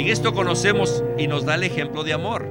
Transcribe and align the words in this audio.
En 0.00 0.08
esto 0.08 0.32
conocemos 0.32 1.04
y 1.18 1.26
nos 1.26 1.44
da 1.44 1.56
el 1.56 1.62
ejemplo 1.62 2.04
de 2.04 2.14
amor, 2.14 2.48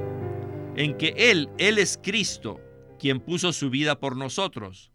en 0.76 0.96
que 0.96 1.14
Él, 1.16 1.48
Él 1.58 1.78
es 1.78 1.98
Cristo, 2.00 2.60
quien 2.96 3.18
puso 3.18 3.52
su 3.52 3.70
vida 3.70 3.98
por 3.98 4.16
nosotros. 4.16 4.92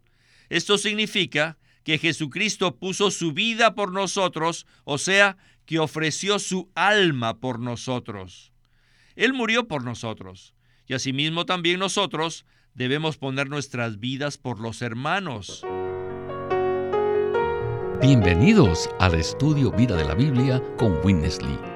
Esto 0.48 0.78
significa 0.78 1.58
que 1.84 1.98
Jesucristo 1.98 2.76
puso 2.76 3.10
su 3.10 3.32
vida 3.32 3.74
por 3.74 3.92
nosotros, 3.92 4.66
o 4.84 4.96
sea, 4.96 5.36
que 5.66 5.78
ofreció 5.78 6.38
su 6.38 6.70
alma 6.74 7.40
por 7.40 7.60
nosotros. 7.60 8.54
Él 9.16 9.34
murió 9.34 9.68
por 9.68 9.84
nosotros, 9.84 10.54
y 10.86 10.94
asimismo 10.94 11.44
también 11.44 11.78
nosotros 11.78 12.46
debemos 12.72 13.18
poner 13.18 13.50
nuestras 13.50 14.00
vidas 14.00 14.38
por 14.38 14.60
los 14.60 14.80
hermanos. 14.80 15.62
Bienvenidos 18.00 18.88
al 18.98 19.14
estudio 19.14 19.70
Vida 19.72 19.94
de 19.94 20.04
la 20.06 20.14
Biblia 20.14 20.62
con 20.78 20.98
Witness 21.04 21.42
Lee. 21.42 21.75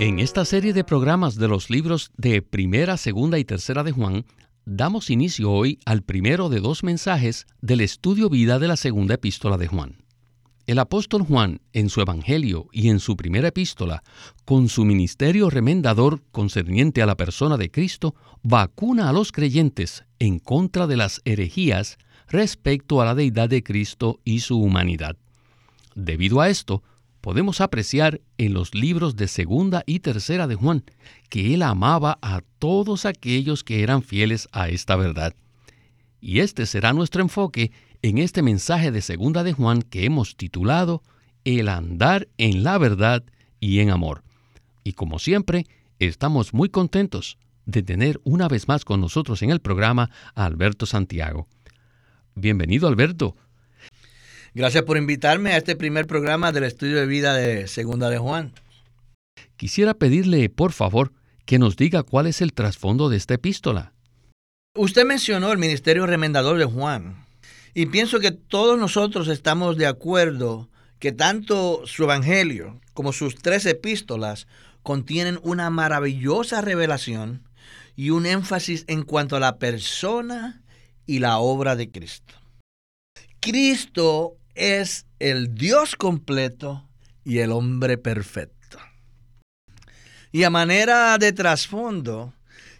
En 0.00 0.18
esta 0.18 0.46
serie 0.46 0.72
de 0.72 0.82
programas 0.82 1.34
de 1.34 1.46
los 1.46 1.68
libros 1.68 2.10
de 2.16 2.40
Primera, 2.40 2.96
Segunda 2.96 3.38
y 3.38 3.44
Tercera 3.44 3.84
de 3.84 3.92
Juan, 3.92 4.24
damos 4.64 5.10
inicio 5.10 5.50
hoy 5.50 5.78
al 5.84 6.00
primero 6.00 6.48
de 6.48 6.60
dos 6.60 6.82
mensajes 6.82 7.46
del 7.60 7.82
Estudio 7.82 8.30
Vida 8.30 8.58
de 8.58 8.66
la 8.66 8.78
Segunda 8.78 9.16
Epístola 9.16 9.58
de 9.58 9.66
Juan. 9.66 10.02
El 10.66 10.78
apóstol 10.78 11.20
Juan, 11.20 11.60
en 11.74 11.90
su 11.90 12.00
Evangelio 12.00 12.68
y 12.72 12.88
en 12.88 12.98
su 12.98 13.14
primera 13.14 13.48
epístola, 13.48 14.02
con 14.46 14.70
su 14.70 14.86
ministerio 14.86 15.50
remendador 15.50 16.22
concerniente 16.32 17.02
a 17.02 17.06
la 17.06 17.18
persona 17.18 17.58
de 17.58 17.70
Cristo, 17.70 18.14
vacuna 18.42 19.10
a 19.10 19.12
los 19.12 19.32
creyentes 19.32 20.06
en 20.18 20.38
contra 20.38 20.86
de 20.86 20.96
las 20.96 21.20
herejías 21.26 21.98
respecto 22.26 23.02
a 23.02 23.04
la 23.04 23.14
deidad 23.14 23.50
de 23.50 23.62
Cristo 23.62 24.18
y 24.24 24.40
su 24.40 24.62
humanidad. 24.62 25.18
Debido 25.94 26.40
a 26.40 26.48
esto, 26.48 26.82
podemos 27.20 27.60
apreciar 27.60 28.20
en 28.38 28.54
los 28.54 28.74
libros 28.74 29.16
de 29.16 29.28
segunda 29.28 29.82
y 29.86 30.00
tercera 30.00 30.46
de 30.46 30.54
Juan 30.54 30.84
que 31.28 31.54
él 31.54 31.62
amaba 31.62 32.18
a 32.22 32.42
todos 32.58 33.04
aquellos 33.04 33.64
que 33.64 33.82
eran 33.82 34.02
fieles 34.02 34.48
a 34.52 34.68
esta 34.68 34.96
verdad. 34.96 35.34
Y 36.20 36.40
este 36.40 36.66
será 36.66 36.92
nuestro 36.92 37.22
enfoque 37.22 37.72
en 38.02 38.18
este 38.18 38.42
mensaje 38.42 38.90
de 38.90 39.02
segunda 39.02 39.42
de 39.42 39.52
Juan 39.52 39.82
que 39.82 40.04
hemos 40.04 40.36
titulado 40.36 41.02
El 41.44 41.68
andar 41.68 42.28
en 42.38 42.64
la 42.64 42.78
verdad 42.78 43.24
y 43.58 43.80
en 43.80 43.90
amor. 43.90 44.22
Y 44.84 44.94
como 44.94 45.18
siempre, 45.18 45.66
estamos 45.98 46.54
muy 46.54 46.68
contentos 46.68 47.38
de 47.66 47.82
tener 47.82 48.20
una 48.24 48.48
vez 48.48 48.68
más 48.68 48.84
con 48.84 49.00
nosotros 49.00 49.42
en 49.42 49.50
el 49.50 49.60
programa 49.60 50.10
a 50.34 50.46
Alberto 50.46 50.86
Santiago. 50.86 51.46
Bienvenido 52.34 52.88
Alberto. 52.88 53.36
Gracias 54.52 54.82
por 54.82 54.96
invitarme 54.96 55.52
a 55.52 55.58
este 55.58 55.76
primer 55.76 56.08
programa 56.08 56.50
del 56.50 56.64
estudio 56.64 56.96
de 56.96 57.06
vida 57.06 57.34
de 57.34 57.68
Segunda 57.68 58.10
de 58.10 58.18
Juan. 58.18 58.52
Quisiera 59.56 59.94
pedirle, 59.94 60.48
por 60.48 60.72
favor, 60.72 61.12
que 61.46 61.60
nos 61.60 61.76
diga 61.76 62.02
cuál 62.02 62.26
es 62.26 62.40
el 62.40 62.52
trasfondo 62.52 63.08
de 63.08 63.16
esta 63.16 63.34
epístola. 63.34 63.92
Usted 64.76 65.04
mencionó 65.04 65.52
el 65.52 65.58
ministerio 65.58 66.04
remendador 66.04 66.58
de 66.58 66.64
Juan, 66.64 67.24
y 67.74 67.86
pienso 67.86 68.18
que 68.18 68.32
todos 68.32 68.76
nosotros 68.76 69.28
estamos 69.28 69.76
de 69.76 69.86
acuerdo 69.86 70.68
que 70.98 71.12
tanto 71.12 71.82
su 71.86 72.02
evangelio 72.02 72.80
como 72.92 73.12
sus 73.12 73.36
tres 73.36 73.66
epístolas 73.66 74.48
contienen 74.82 75.38
una 75.44 75.70
maravillosa 75.70 76.60
revelación 76.60 77.44
y 77.94 78.10
un 78.10 78.26
énfasis 78.26 78.84
en 78.88 79.04
cuanto 79.04 79.36
a 79.36 79.40
la 79.40 79.58
persona 79.58 80.62
y 81.06 81.20
la 81.20 81.38
obra 81.38 81.76
de 81.76 81.90
Cristo. 81.90 82.34
Cristo 83.40 84.36
es 84.60 85.06
el 85.18 85.54
Dios 85.54 85.96
completo 85.96 86.86
y 87.24 87.38
el 87.38 87.50
hombre 87.50 87.96
perfecto. 87.96 88.78
Y 90.32 90.44
a 90.44 90.50
manera 90.50 91.16
de 91.18 91.32
trasfondo, 91.32 92.34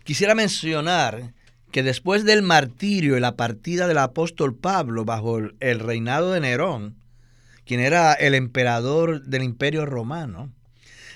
quisiera 0.04 0.34
mencionar 0.34 1.32
que 1.72 1.82
después 1.82 2.24
del 2.24 2.42
martirio 2.42 3.16
y 3.16 3.20
la 3.20 3.36
partida 3.36 3.88
del 3.88 3.98
apóstol 3.98 4.54
Pablo 4.56 5.04
bajo 5.04 5.38
el 5.38 5.80
reinado 5.80 6.32
de 6.32 6.40
Nerón, 6.40 6.96
quien 7.64 7.80
era 7.80 8.12
el 8.12 8.34
emperador 8.34 9.22
del 9.22 9.42
imperio 9.42 9.86
romano, 9.86 10.52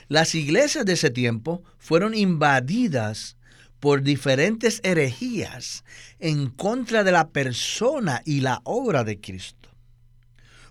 las 0.08 0.34
iglesias 0.34 0.84
de 0.86 0.94
ese 0.94 1.10
tiempo 1.10 1.62
fueron 1.78 2.14
invadidas 2.14 3.36
por 3.80 4.02
diferentes 4.02 4.80
herejías 4.82 5.84
en 6.18 6.48
contra 6.48 7.04
de 7.04 7.12
la 7.12 7.28
persona 7.28 8.22
y 8.24 8.40
la 8.40 8.60
obra 8.64 9.04
de 9.04 9.20
Cristo. 9.20 9.63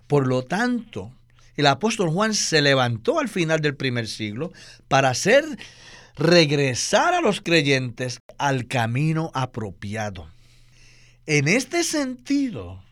Por 0.06 0.26
lo 0.26 0.42
tanto, 0.42 1.12
el 1.56 1.66
apóstol 1.66 2.10
Juan 2.10 2.34
se 2.34 2.60
levantó 2.62 3.18
al 3.18 3.28
final 3.28 3.60
del 3.60 3.76
primer 3.76 4.08
siglo 4.08 4.52
para 4.88 5.10
hacer 5.10 5.44
regresar 6.16 7.14
a 7.14 7.20
los 7.20 7.40
creyentes 7.40 8.18
al 8.38 8.66
camino 8.66 9.30
apropiado. 9.34 10.28
En 11.26 11.48
este 11.48 11.84
sentido, 11.84 12.82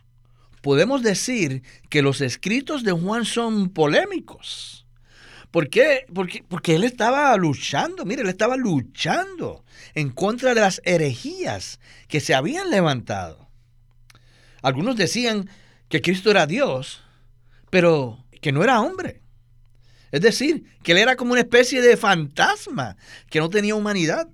podemos 0.62 1.03
decir 1.03 1.62
que 1.91 2.03
los 2.03 2.21
escritos 2.21 2.83
de 2.83 2.93
Juan 2.93 3.25
son 3.25 3.69
polémicos. 3.69 4.87
¿Por 5.50 5.69
qué? 5.69 6.06
Porque, 6.15 6.43
porque 6.49 6.75
él 6.77 6.84
estaba 6.84 7.37
luchando, 7.37 8.06
mire, 8.06 8.23
él 8.23 8.29
estaba 8.29 8.56
luchando 8.56 9.65
en 9.94 10.09
contra 10.09 10.55
de 10.55 10.62
las 10.62 10.81
herejías 10.84 11.79
que 12.09 12.21
se 12.21 12.34
habían 12.34 12.71
levantado. 12.71 13.50
Algunos 14.62 14.97
decían 14.97 15.50
que 15.91 16.00
Cristo 16.00 16.31
era 16.31 16.47
Dios, 16.47 17.01
pero 17.72 18.22
que 18.43 18.53
no 18.53 18.62
era 18.62 18.83
hombre. 18.83 19.22
Es 20.10 20.21
decir, 20.21 20.65
que 20.83 20.93
él 20.93 20.99
era 20.99 21.16
como 21.16 21.33
una 21.33 21.41
especie 21.41 21.81
de 21.81 21.97
fantasma, 21.97 22.99
que 23.31 23.41
no 23.41 23.49
tenía 23.49 23.75
humanidad. 23.75 24.28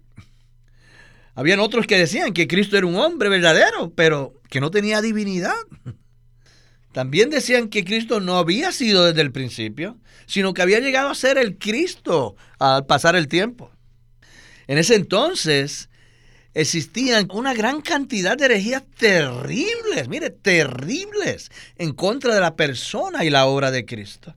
Habían 1.37 1.61
otros 1.61 1.87
que 1.87 1.97
decían 1.97 2.33
que 2.33 2.49
Cristo 2.49 2.77
era 2.77 2.89
un 2.89 2.97
hombre 2.97 3.29
verdadero, 3.29 3.93
pero 3.95 4.35
que 4.51 4.61
no 4.61 4.73
tenía 4.73 5.01
divinidad. 5.01 5.55
También 6.91 7.31
decían 7.31 7.69
que 7.69 7.85
Cristo 7.85 8.19
no 8.19 8.39
había 8.39 8.73
sido 8.73 9.05
desde 9.05 9.21
el 9.21 9.31
principio, 9.31 10.01
sino 10.27 10.53
que 10.53 10.63
había 10.63 10.81
llegado 10.81 11.09
a 11.09 11.15
ser 11.15 11.39
el 11.39 11.59
Cristo 11.59 12.35
al 12.59 12.87
pasar 12.87 13.15
el 13.15 13.29
tiempo. 13.29 13.71
En 14.67 14.79
ese 14.79 14.97
entonces, 14.97 15.88
existían 16.61 17.29
una 17.33 17.55
gran 17.55 17.81
cantidad 17.83 18.37
de 18.37 18.47
herejías 18.47 18.83
terribles, 18.99 20.09
mire, 20.09 20.31
terribles, 20.31 21.53
en 21.77 21.93
contra 21.93 22.35
de 22.35 22.41
la 22.41 22.57
persona 22.57 23.25
y 23.25 23.31
la 23.31 23.47
obra 23.47 23.71
de 23.71 23.87
Cristo. 23.87 24.35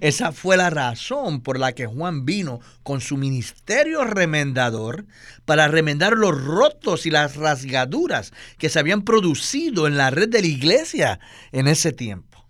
Esa 0.00 0.32
fue 0.32 0.56
la 0.56 0.68
razón 0.68 1.40
por 1.40 1.60
la 1.60 1.74
que 1.74 1.86
Juan 1.86 2.26
vino 2.26 2.60
con 2.82 3.00
su 3.00 3.16
ministerio 3.16 4.04
remendador 4.04 5.06
para 5.44 5.68
remendar 5.68 6.14
los 6.14 6.44
rotos 6.44 7.06
y 7.06 7.10
las 7.10 7.36
rasgaduras 7.36 8.32
que 8.58 8.68
se 8.68 8.80
habían 8.80 9.02
producido 9.02 9.86
en 9.86 9.96
la 9.96 10.10
red 10.10 10.28
de 10.28 10.40
la 10.40 10.48
iglesia 10.48 11.20
en 11.52 11.68
ese 11.68 11.92
tiempo. 11.92 12.44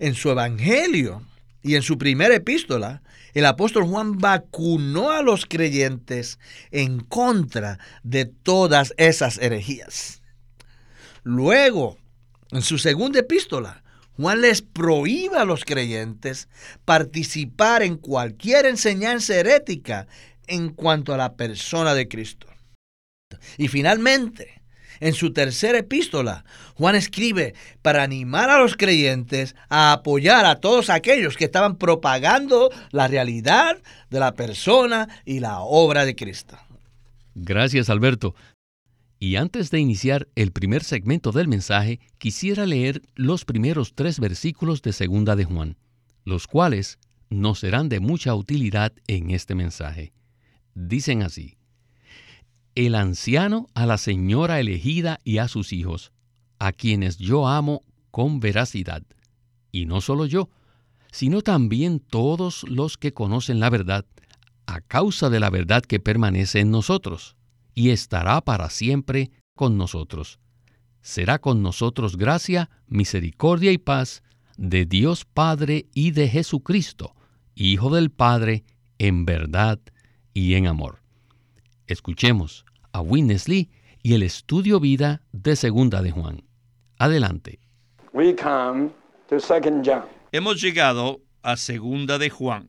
En 0.00 0.16
su 0.16 0.30
evangelio 0.30 1.22
y 1.62 1.76
en 1.76 1.82
su 1.82 1.96
primera 1.96 2.34
epístola, 2.34 3.02
el 3.38 3.46
apóstol 3.46 3.84
Juan 3.84 4.18
vacunó 4.18 5.10
a 5.10 5.22
los 5.22 5.46
creyentes 5.46 6.38
en 6.70 7.00
contra 7.00 7.78
de 8.02 8.24
todas 8.24 8.94
esas 8.96 9.38
herejías. 9.38 10.22
Luego, 11.22 11.98
en 12.50 12.62
su 12.62 12.78
segunda 12.78 13.20
epístola, 13.20 13.82
Juan 14.16 14.40
les 14.40 14.62
prohíbe 14.62 15.36
a 15.36 15.44
los 15.44 15.64
creyentes 15.64 16.48
participar 16.84 17.82
en 17.82 17.96
cualquier 17.96 18.66
enseñanza 18.66 19.36
herética 19.36 20.08
en 20.48 20.70
cuanto 20.70 21.14
a 21.14 21.18
la 21.18 21.36
persona 21.36 21.94
de 21.94 22.08
Cristo. 22.08 22.48
Y 23.56 23.68
finalmente, 23.68 24.57
en 25.00 25.14
su 25.14 25.32
tercera 25.32 25.78
epístola, 25.78 26.44
Juan 26.74 26.94
escribe 26.94 27.54
para 27.82 28.02
animar 28.02 28.50
a 28.50 28.58
los 28.58 28.76
creyentes 28.76 29.56
a 29.68 29.92
apoyar 29.92 30.46
a 30.46 30.60
todos 30.60 30.90
aquellos 30.90 31.36
que 31.36 31.44
estaban 31.44 31.76
propagando 31.76 32.70
la 32.90 33.08
realidad 33.08 33.82
de 34.10 34.20
la 34.20 34.34
persona 34.34 35.08
y 35.24 35.40
la 35.40 35.60
obra 35.60 36.04
de 36.04 36.16
Cristo. 36.16 36.56
Gracias, 37.34 37.90
Alberto. 37.90 38.34
Y 39.20 39.36
antes 39.36 39.70
de 39.70 39.80
iniciar 39.80 40.28
el 40.36 40.52
primer 40.52 40.84
segmento 40.84 41.32
del 41.32 41.48
mensaje, 41.48 41.98
quisiera 42.18 42.66
leer 42.66 43.02
los 43.16 43.44
primeros 43.44 43.94
tres 43.94 44.20
versículos 44.20 44.80
de 44.82 44.92
Segunda 44.92 45.34
de 45.34 45.44
Juan, 45.44 45.76
los 46.24 46.46
cuales 46.46 46.98
nos 47.28 47.60
serán 47.60 47.88
de 47.88 48.00
mucha 48.00 48.34
utilidad 48.34 48.92
en 49.06 49.30
este 49.30 49.54
mensaje. 49.54 50.12
Dicen 50.74 51.22
así, 51.22 51.57
el 52.86 52.94
anciano 52.94 53.68
a 53.74 53.86
la 53.86 53.98
señora 53.98 54.60
elegida 54.60 55.18
y 55.24 55.38
a 55.38 55.48
sus 55.48 55.72
hijos, 55.72 56.12
a 56.60 56.70
quienes 56.70 57.18
yo 57.18 57.48
amo 57.48 57.82
con 58.12 58.38
veracidad. 58.38 59.02
Y 59.72 59.86
no 59.86 60.00
solo 60.00 60.26
yo, 60.26 60.48
sino 61.10 61.42
también 61.42 61.98
todos 61.98 62.62
los 62.68 62.96
que 62.96 63.12
conocen 63.12 63.58
la 63.58 63.68
verdad, 63.68 64.06
a 64.66 64.80
causa 64.80 65.28
de 65.28 65.40
la 65.40 65.50
verdad 65.50 65.82
que 65.82 65.98
permanece 65.98 66.60
en 66.60 66.70
nosotros, 66.70 67.34
y 67.74 67.90
estará 67.90 68.40
para 68.42 68.70
siempre 68.70 69.32
con 69.56 69.76
nosotros. 69.76 70.38
Será 71.02 71.40
con 71.40 71.62
nosotros 71.62 72.16
gracia, 72.16 72.70
misericordia 72.86 73.72
y 73.72 73.78
paz 73.78 74.22
de 74.56 74.84
Dios 74.86 75.24
Padre 75.24 75.86
y 75.94 76.12
de 76.12 76.28
Jesucristo, 76.28 77.14
Hijo 77.56 77.92
del 77.92 78.10
Padre, 78.10 78.64
en 78.98 79.24
verdad 79.24 79.80
y 80.32 80.54
en 80.54 80.68
amor. 80.68 81.02
Escuchemos 81.88 82.66
a 82.92 83.00
Winnesley 83.00 83.70
y 84.02 84.14
el 84.14 84.22
estudio 84.22 84.80
vida 84.80 85.22
de 85.32 85.56
Segunda 85.56 86.02
de 86.02 86.10
Juan. 86.10 86.44
Adelante. 86.98 87.60
Hemos 90.32 90.60
llegado 90.60 91.20
a 91.42 91.56
Segunda 91.56 92.18
de 92.18 92.30
Juan. 92.30 92.68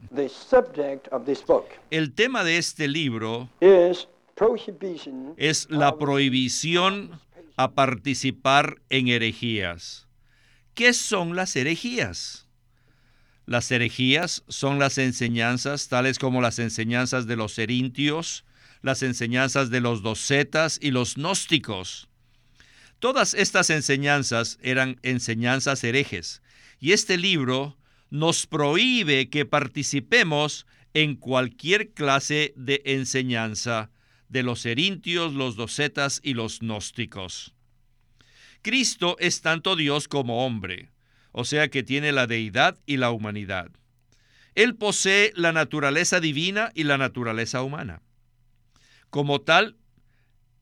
El 1.89 2.13
tema 2.13 2.44
de 2.44 2.57
este 2.57 2.88
libro 2.88 3.50
es 5.38 5.68
la 5.69 5.98
prohibición 5.98 7.19
a 7.57 7.72
participar 7.72 8.81
en 8.89 9.07
herejías. 9.10 10.07
¿Qué 10.74 10.94
son 10.94 11.36
las 11.36 11.56
herejías? 11.56 12.48
Las 13.45 13.72
herejías 13.72 14.44
son 14.48 14.80
las 14.80 14.98
enseñanzas 14.98 15.89
tales 15.89 16.19
como 16.19 16.39
las 16.39 16.60
enseñanzas 16.60 17.25
de 17.25 17.36
los 17.36 17.57
erintios, 17.57 18.45
las 18.81 19.04
enseñanzas 19.04 19.70
de 19.70 19.81
los 19.81 20.02
docetas 20.02 20.80
y 20.81 20.92
los 20.92 21.16
gnósticos. 21.16 22.08
Todas 23.00 23.34
estas 23.34 23.70
enseñanzas 23.70 24.58
eran 24.62 25.00
enseñanzas 25.04 25.84
herejes, 25.84 26.42
y 26.80 26.92
este 26.92 27.18
libro 27.18 27.78
nos 28.10 28.48
prohíbe 28.48 29.30
que 29.30 29.46
participemos 29.46 30.66
en 30.94 31.16
cualquier 31.16 31.92
clase 31.94 32.54
de 32.56 32.81
enseñanza 32.86 33.92
de 34.28 34.44
los 34.44 34.66
erintios, 34.66 35.34
los 35.34 35.56
docetas 35.56 36.20
y 36.24 36.34
los 36.34 36.60
gnósticos. 36.60 37.54
Cristo 38.62 39.16
es 39.20 39.42
tanto 39.42 39.75
Dios 39.75 40.08
como 40.08 40.46
hombre, 40.46 40.92
o 41.32 41.46
sea 41.46 41.70
que 41.70 41.84
tiene 41.84 42.12
la 42.12 42.28
deidad 42.28 42.78
y 42.86 42.98
la 42.98 43.12
humanidad. 43.12 43.72
Él 44.56 44.75
posee 44.75 45.32
la 45.36 45.54
naturaleza 45.54 46.20
divina 46.20 46.72
y 46.74 46.84
la 46.84 46.98
naturaleza 46.98 47.64
humana. 47.64 48.02
Como 49.10 49.42
tal, 49.42 49.78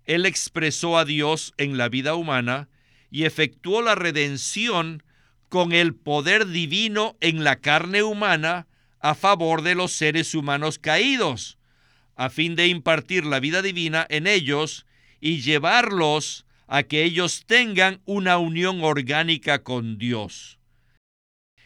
Él 0.06 0.26
expresó 0.26 0.98
a 0.98 1.06
Dios 1.06 1.54
en 1.58 1.78
la 1.78 1.90
vida 1.90 2.16
humana 2.16 2.70
y 3.10 3.26
efectuó 3.26 3.82
la 3.82 3.96
redención 3.96 5.04
con 5.50 5.72
el 5.72 5.96
poder 5.96 6.48
divino 6.48 7.18
en 7.22 7.44
la 7.44 7.58
carne 7.58 8.04
humana 8.04 8.68
a 9.00 9.16
favor 9.16 9.62
de 9.62 9.76
los 9.76 9.92
seres 9.92 10.34
humanos 10.36 10.80
caídos, 10.80 11.58
a 12.16 12.30
fin 12.30 12.56
de 12.56 12.68
impartir 12.68 13.26
la 13.26 13.40
vida 13.40 13.62
divina 13.62 14.06
en 14.10 14.28
ellos 14.28 14.86
y 15.20 15.42
llevarlos 15.42 16.46
a 16.68 16.84
que 16.84 17.04
ellos 17.04 17.46
tengan 17.46 18.02
una 18.06 18.38
unión 18.38 18.84
orgánica 18.84 19.64
con 19.64 19.98
Dios. 19.98 20.60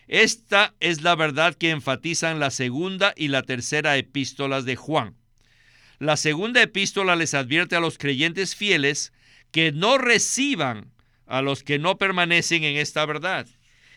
Esta 0.08 0.76
es 0.80 1.02
la 1.02 1.16
verdad 1.16 1.56
que 1.56 1.70
enfatizan 1.72 2.40
la 2.40 2.52
segunda 2.52 3.14
y 3.16 3.30
la 3.30 3.44
tercera 3.44 3.98
epístolas 3.98 4.66
de 4.66 4.76
Juan. 4.76 5.21
La 6.02 6.18
segunda 6.18 6.64
epístola 6.64 7.16
les 7.16 7.36
advierte 7.36 7.76
a 7.76 7.80
los 7.80 8.00
creyentes 8.00 8.56
fieles 8.56 9.14
que 9.52 9.72
no 9.72 10.00
reciban 10.00 10.92
a 11.28 11.44
los 11.44 11.62
que 11.62 11.78
no 11.78 12.00
permanecen 12.00 12.64
en 12.64 12.76
esta 12.76 13.06
verdad. 13.06 13.46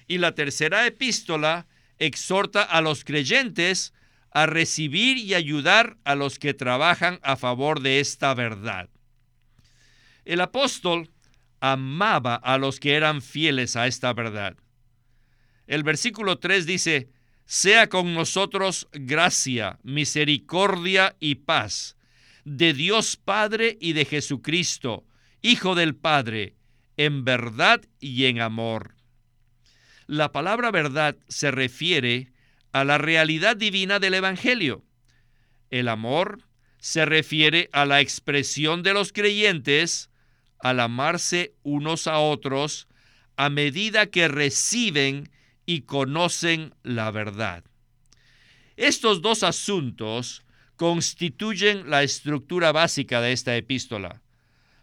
Y 0.06 0.18
la 0.18 0.34
tercera 0.34 0.86
epístola 0.86 1.66
exhorta 1.98 2.62
a 2.62 2.82
los 2.82 3.04
creyentes 3.04 3.94
a 4.32 4.44
recibir 4.44 5.16
y 5.16 5.32
ayudar 5.32 5.96
a 6.04 6.14
los 6.14 6.38
que 6.38 6.52
trabajan 6.52 7.20
a 7.22 7.36
favor 7.36 7.80
de 7.80 8.00
esta 8.00 8.34
verdad. 8.34 8.90
El 10.26 10.42
apóstol 10.42 11.08
amaba 11.60 12.34
a 12.34 12.58
los 12.58 12.80
que 12.80 12.96
eran 12.96 13.22
fieles 13.22 13.76
a 13.76 13.86
esta 13.86 14.12
verdad. 14.12 14.58
El 15.66 15.84
versículo 15.84 16.38
3 16.38 16.66
dice, 16.66 17.08
sea 17.46 17.88
con 17.88 18.14
nosotros 18.14 18.88
gracia, 18.92 19.78
misericordia 19.82 21.16
y 21.20 21.36
paz 21.36 21.96
de 22.44 22.74
Dios 22.74 23.16
Padre 23.16 23.78
y 23.80 23.94
de 23.94 24.04
Jesucristo, 24.04 25.04
Hijo 25.42 25.74
del 25.74 25.94
Padre, 25.94 26.54
en 26.96 27.24
verdad 27.24 27.82
y 28.00 28.26
en 28.26 28.40
amor. 28.40 28.94
La 30.06 30.32
palabra 30.32 30.70
verdad 30.70 31.16
se 31.28 31.50
refiere 31.50 32.32
a 32.72 32.84
la 32.84 32.98
realidad 32.98 33.56
divina 33.56 33.98
del 33.98 34.14
Evangelio. 34.14 34.84
El 35.70 35.88
amor 35.88 36.42
se 36.78 37.06
refiere 37.06 37.70
a 37.72 37.86
la 37.86 38.00
expresión 38.00 38.82
de 38.82 38.92
los 38.92 39.12
creyentes 39.12 40.10
al 40.58 40.80
amarse 40.80 41.54
unos 41.62 42.06
a 42.06 42.18
otros 42.18 42.88
a 43.36 43.50
medida 43.50 44.06
que 44.06 44.28
reciben 44.28 45.30
y 45.66 45.82
conocen 45.82 46.74
la 46.82 47.10
verdad. 47.10 47.64
Estos 48.76 49.22
dos 49.22 49.42
asuntos 49.42 50.42
constituyen 50.76 51.90
la 51.90 52.02
estructura 52.02 52.72
básica 52.72 53.20
de 53.20 53.32
esta 53.32 53.56
epístola, 53.56 54.22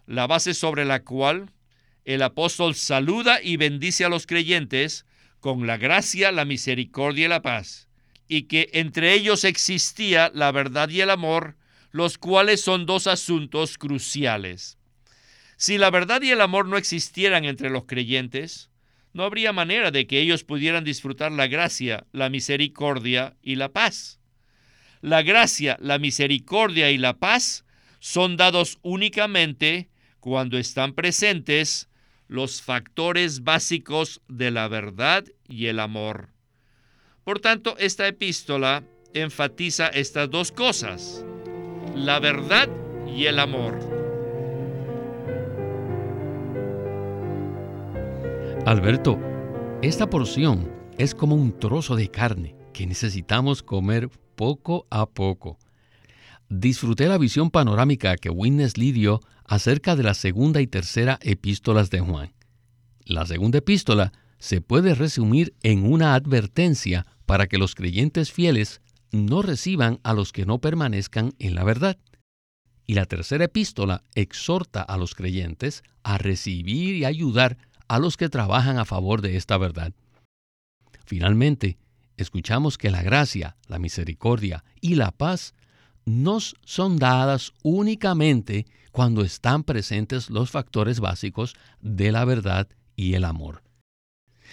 la 0.08 0.28
base 0.28 0.54
sobre 0.54 0.86
la 0.86 1.04
cual 1.04 1.52
el 2.06 2.24
apóstol 2.24 2.76
saluda 2.76 3.42
y 3.42 3.58
bendice 3.58 4.06
a 4.06 4.10
los 4.10 4.26
creyentes 4.26 5.06
con 5.40 5.68
la 5.68 5.78
gracia, 5.78 6.32
la 6.32 6.46
misericordia 6.46 7.26
y 7.26 7.30
la 7.30 7.42
paz, 7.42 7.88
y 8.28 8.44
que 8.44 8.70
entre 8.74 9.14
ellos 9.14 9.44
existía 9.44 10.32
la 10.34 10.52
verdad 10.52 10.90
y 10.90 11.02
el 11.02 11.10
amor, 11.10 11.58
los 11.92 12.18
cuales 12.18 12.62
son 12.62 12.86
dos 12.86 13.08
asuntos 13.08 13.78
cruciales. 13.78 14.78
Si 15.58 15.78
la 15.78 15.92
verdad 15.92 16.22
y 16.24 16.32
el 16.32 16.42
amor 16.42 16.68
no 16.68 16.78
existieran 16.78 17.46
entre 17.46 17.70
los 17.70 17.86
creyentes, 17.86 18.71
no 19.14 19.24
habría 19.24 19.54
manera 19.54 19.92
de 19.92 20.08
que 20.08 20.20
ellos 20.20 20.44
pudieran 20.44 20.84
disfrutar 20.84 21.32
la 21.32 21.48
gracia, 21.48 22.06
la 22.12 22.30
misericordia 22.30 23.36
y 23.42 23.56
la 23.56 23.70
paz. 23.70 24.20
La 25.02 25.22
gracia, 25.22 25.78
la 25.82 26.00
misericordia 26.00 26.92
y 26.92 26.98
la 26.98 27.18
paz 27.18 27.66
son 28.00 28.38
dados 28.38 28.80
únicamente 28.82 29.90
cuando 30.20 30.58
están 30.58 30.94
presentes 30.94 31.90
los 32.28 32.62
factores 32.62 33.44
básicos 33.44 34.22
de 34.28 34.52
la 34.52 34.68
verdad 34.68 35.26
y 35.50 35.66
el 35.66 35.80
amor. 35.80 36.30
Por 37.24 37.40
tanto, 37.40 37.76
esta 37.78 38.08
epístola 38.08 38.84
enfatiza 39.14 39.88
estas 39.88 40.30
dos 40.30 40.52
cosas, 40.52 41.26
la 41.96 42.20
verdad 42.20 42.70
y 43.06 43.26
el 43.26 43.40
amor. 43.40 43.91
Alberto, 48.66 49.20
esta 49.82 50.08
porción 50.08 50.72
es 51.00 51.16
como 51.16 51.34
un 51.34 51.58
trozo 51.58 51.96
de 51.96 52.12
carne 52.12 52.56
que 52.74 52.86
necesitamos 52.86 53.64
comer 53.64 54.10
poco 54.36 54.86
a 54.92 55.08
poco. 55.08 55.58
Disfruté 56.48 57.08
la 57.08 57.18
visión 57.18 57.50
panorámica 57.50 58.16
que 58.18 58.30
Winnesley 58.30 58.92
dio 58.92 59.20
acerca 59.46 59.96
de 59.96 60.04
la 60.04 60.14
segunda 60.14 60.62
y 60.62 60.68
tercera 60.68 61.18
epístolas 61.24 61.90
de 61.90 62.02
Juan. 62.02 62.34
La 63.04 63.26
segunda 63.26 63.58
epístola 63.58 64.14
se 64.38 64.62
puede 64.62 64.94
resumir 64.94 65.56
en 65.64 65.92
una 65.92 66.14
advertencia 66.14 67.08
para 67.26 67.48
que 67.48 67.58
los 67.58 67.74
creyentes 67.74 68.32
fieles 68.32 68.82
no 69.12 69.42
reciban 69.42 70.00
a 70.04 70.14
los 70.14 70.32
que 70.32 70.46
no 70.46 70.60
permanezcan 70.60 71.34
en 71.40 71.56
la 71.56 71.64
verdad. 71.64 71.98
Y 72.86 72.94
la 72.94 73.08
tercera 73.08 73.46
epístola 73.46 74.04
exhorta 74.14 74.84
a 74.84 74.98
los 74.98 75.16
creyentes 75.16 75.82
a 76.04 76.20
recibir 76.20 76.96
y 76.96 77.06
ayudar 77.06 77.58
a 77.92 78.00
los 78.00 78.16
que 78.16 78.30
trabajan 78.30 78.80
a 78.80 78.86
favor 78.86 79.22
de 79.22 79.36
esta 79.36 79.58
verdad. 79.58 79.92
Finalmente, 81.04 81.78
escuchamos 82.16 82.78
que 82.78 82.90
la 82.90 83.04
gracia, 83.04 83.58
la 83.68 83.80
misericordia 83.80 84.64
y 84.80 84.96
la 84.96 85.12
paz 85.12 85.56
nos 86.06 86.56
son 86.64 87.00
dadas 87.00 87.52
únicamente 87.64 88.66
cuando 88.94 89.24
están 89.24 89.66
presentes 89.66 90.30
los 90.30 90.52
factores 90.52 91.02
básicos 91.02 91.54
de 91.82 92.14
la 92.14 92.24
verdad 92.24 92.70
y 92.96 93.16
el 93.16 93.26
amor. 93.26 93.62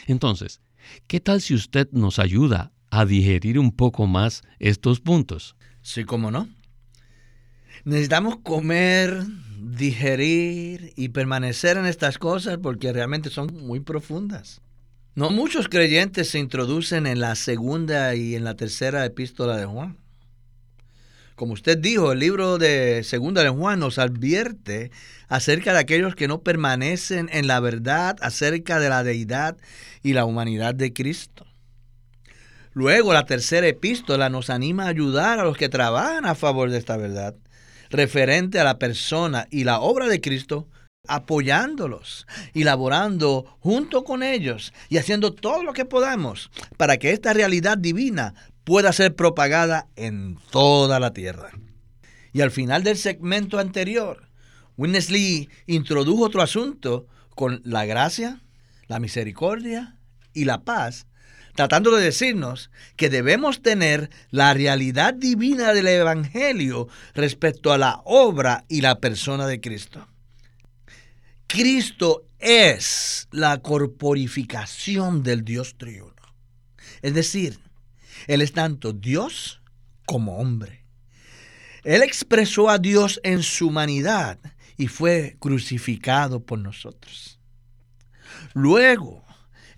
Entonces, 0.09 0.61
¿qué 1.07 1.21
tal 1.21 1.41
si 1.41 1.55
usted 1.55 1.89
nos 1.93 2.19
ayuda 2.19 2.73
a 2.91 3.05
digerir 3.05 3.61
un 3.61 3.71
poco 3.71 4.09
más 4.09 4.43
estos 4.59 4.99
puntos? 4.99 5.55
Sí, 5.81 6.03
cómo 6.03 6.33
no. 6.33 6.49
Necesitamos 7.89 8.37
comer, 8.43 9.25
digerir 9.63 10.93
y 10.95 11.09
permanecer 11.09 11.79
en 11.79 11.87
estas 11.87 12.19
cosas 12.19 12.59
porque 12.63 12.93
realmente 12.93 13.31
son 13.31 13.47
muy 13.67 13.81
profundas. 13.81 14.61
No 15.15 15.31
muchos 15.31 15.71
creyentes 15.71 16.29
se 16.29 16.39
introducen 16.39 17.07
en 17.07 17.19
la 17.19 17.35
segunda 17.35 18.15
y 18.15 18.35
en 18.35 18.45
la 18.45 18.57
tercera 18.57 19.07
epístola 19.07 19.57
de 19.57 19.65
Juan. 19.65 19.97
Como 21.35 21.55
usted 21.55 21.79
dijo, 21.79 22.13
el 22.13 22.19
libro 22.19 22.59
de 22.59 23.05
Segunda 23.05 23.43
de 23.43 23.49
Juan 23.49 23.81
nos 23.81 23.99
advierte 23.99 24.91
acerca 25.29 25.73
de 25.73 25.79
aquellos 25.79 26.15
que 26.15 26.29
no 26.29 26.43
permanecen 26.43 27.31
en 27.33 27.47
la 27.47 27.59
verdad 27.59 28.19
acerca 28.21 28.81
de 28.81 28.91
la 28.91 29.03
deidad 29.03 29.57
y 30.03 30.13
la 30.13 30.27
humanidad 30.27 30.75
de 30.75 30.93
Cristo. 30.93 31.47
Luego, 32.75 33.15
la 33.15 33.25
tercera 33.25 33.67
epístola 33.67 34.29
nos 34.29 34.51
anima 34.51 34.85
a 34.85 34.89
ayudar 34.89 35.41
a 35.41 35.45
los 35.45 35.57
que 35.57 35.71
trabajan 35.71 36.27
a 36.27 36.35
favor 36.35 36.71
de 36.71 36.77
esta 36.77 36.99
verdad, 36.99 37.35
referente 37.91 38.61
a 38.61 38.65
la 38.65 38.79
persona 38.79 39.47
y 39.51 39.65
la 39.65 39.81
obra 39.81 40.07
de 40.07 40.21
Cristo, 40.21 40.69
apoyándolos 41.07 42.27
y 42.53 42.65
laborando 42.65 43.57
junto 43.61 44.05
con 44.05 44.23
ellos 44.23 44.73
y 44.89 44.99
haciendo 44.99 45.33
todo 45.33 45.63
lo 45.63 45.73
que 45.73 45.85
podamos 45.85 46.51
para 46.77 46.99
que 46.99 47.13
esta 47.13 47.33
realidad 47.33 47.79
divina 47.79 48.35
pueda 48.65 48.93
ser 48.93 49.15
propagada 49.15 49.89
en 49.97 50.39
toda 50.51 51.01
la 51.01 51.13
tierra. 51.13 51.51
Y 52.33 52.43
al 52.43 52.51
final 52.51 52.85
del 52.85 52.99
segmento 52.99 53.59
anterior, 53.59 54.29
Witness 54.77 55.11
Lee 55.11 55.49
introdujo 55.67 56.25
otro 56.25 56.43
asunto 56.43 57.07
con 57.35 57.63
la 57.65 57.87
gracia, 57.87 58.43
la 58.87 59.01
misericordia 59.01 59.97
y 60.35 60.45
la 60.45 60.63
paz, 60.63 61.07
tratando 61.59 61.91
de 61.97 62.05
decirnos 62.05 62.71
que 62.95 63.11
debemos 63.11 63.63
tener 63.63 64.11
la 64.31 64.55
realidad 64.55 65.13
divina 65.13 65.75
del 65.75 65.89
Evangelio 65.89 66.87
respecto 67.15 67.73
a 67.73 67.79
la 67.79 68.01
obra 68.05 68.65
y 68.69 68.81
la 68.81 69.01
persona 69.01 69.45
de 69.49 69.61
Cristo. 69.61 70.07
Cristo 71.49 72.29
es 72.39 73.27
la 73.33 73.59
corporificación 73.59 75.25
del 75.25 75.45
Dios 75.45 75.75
triuno. 75.77 76.15
Es 77.03 77.15
decir, 77.15 77.59
él 78.29 78.41
es 78.41 78.53
tanto 78.53 78.93
Dios 78.93 79.61
como 80.07 80.39
hombre. 80.39 80.85
Él 81.83 82.05
expresó 82.05 82.71
a 82.71 82.79
Dios 82.79 83.19
en 83.25 83.43
su 83.43 83.67
humanidad 83.67 84.39
y 84.77 84.87
fue 84.87 85.37
crucificado 85.41 86.39
por 86.39 86.61
nosotros. 86.61 87.41
Luego, 88.55 89.25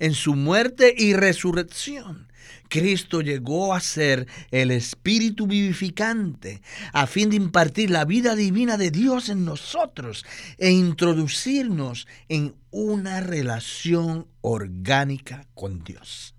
en 0.01 0.15
su 0.15 0.35
muerte 0.35 0.93
y 0.97 1.13
resurrección, 1.13 2.31
Cristo 2.69 3.21
llegó 3.21 3.75
a 3.75 3.81
ser 3.81 4.27
el 4.51 4.71
Espíritu 4.71 5.47
vivificante 5.47 6.63
a 6.93 7.07
fin 7.07 7.31
de 7.31 7.37
impartir 7.37 7.91
la 7.91 8.05
vida 8.05 8.35
divina 8.35 8.77
de 8.77 8.91
Dios 8.91 9.29
en 9.29 9.45
nosotros 9.45 10.25
e 10.57 10.71
introducirnos 10.71 12.07
en 12.29 12.55
una 12.71 13.21
relación 13.21 14.27
orgánica 14.41 15.47
con 15.55 15.85
Dios. 15.85 16.35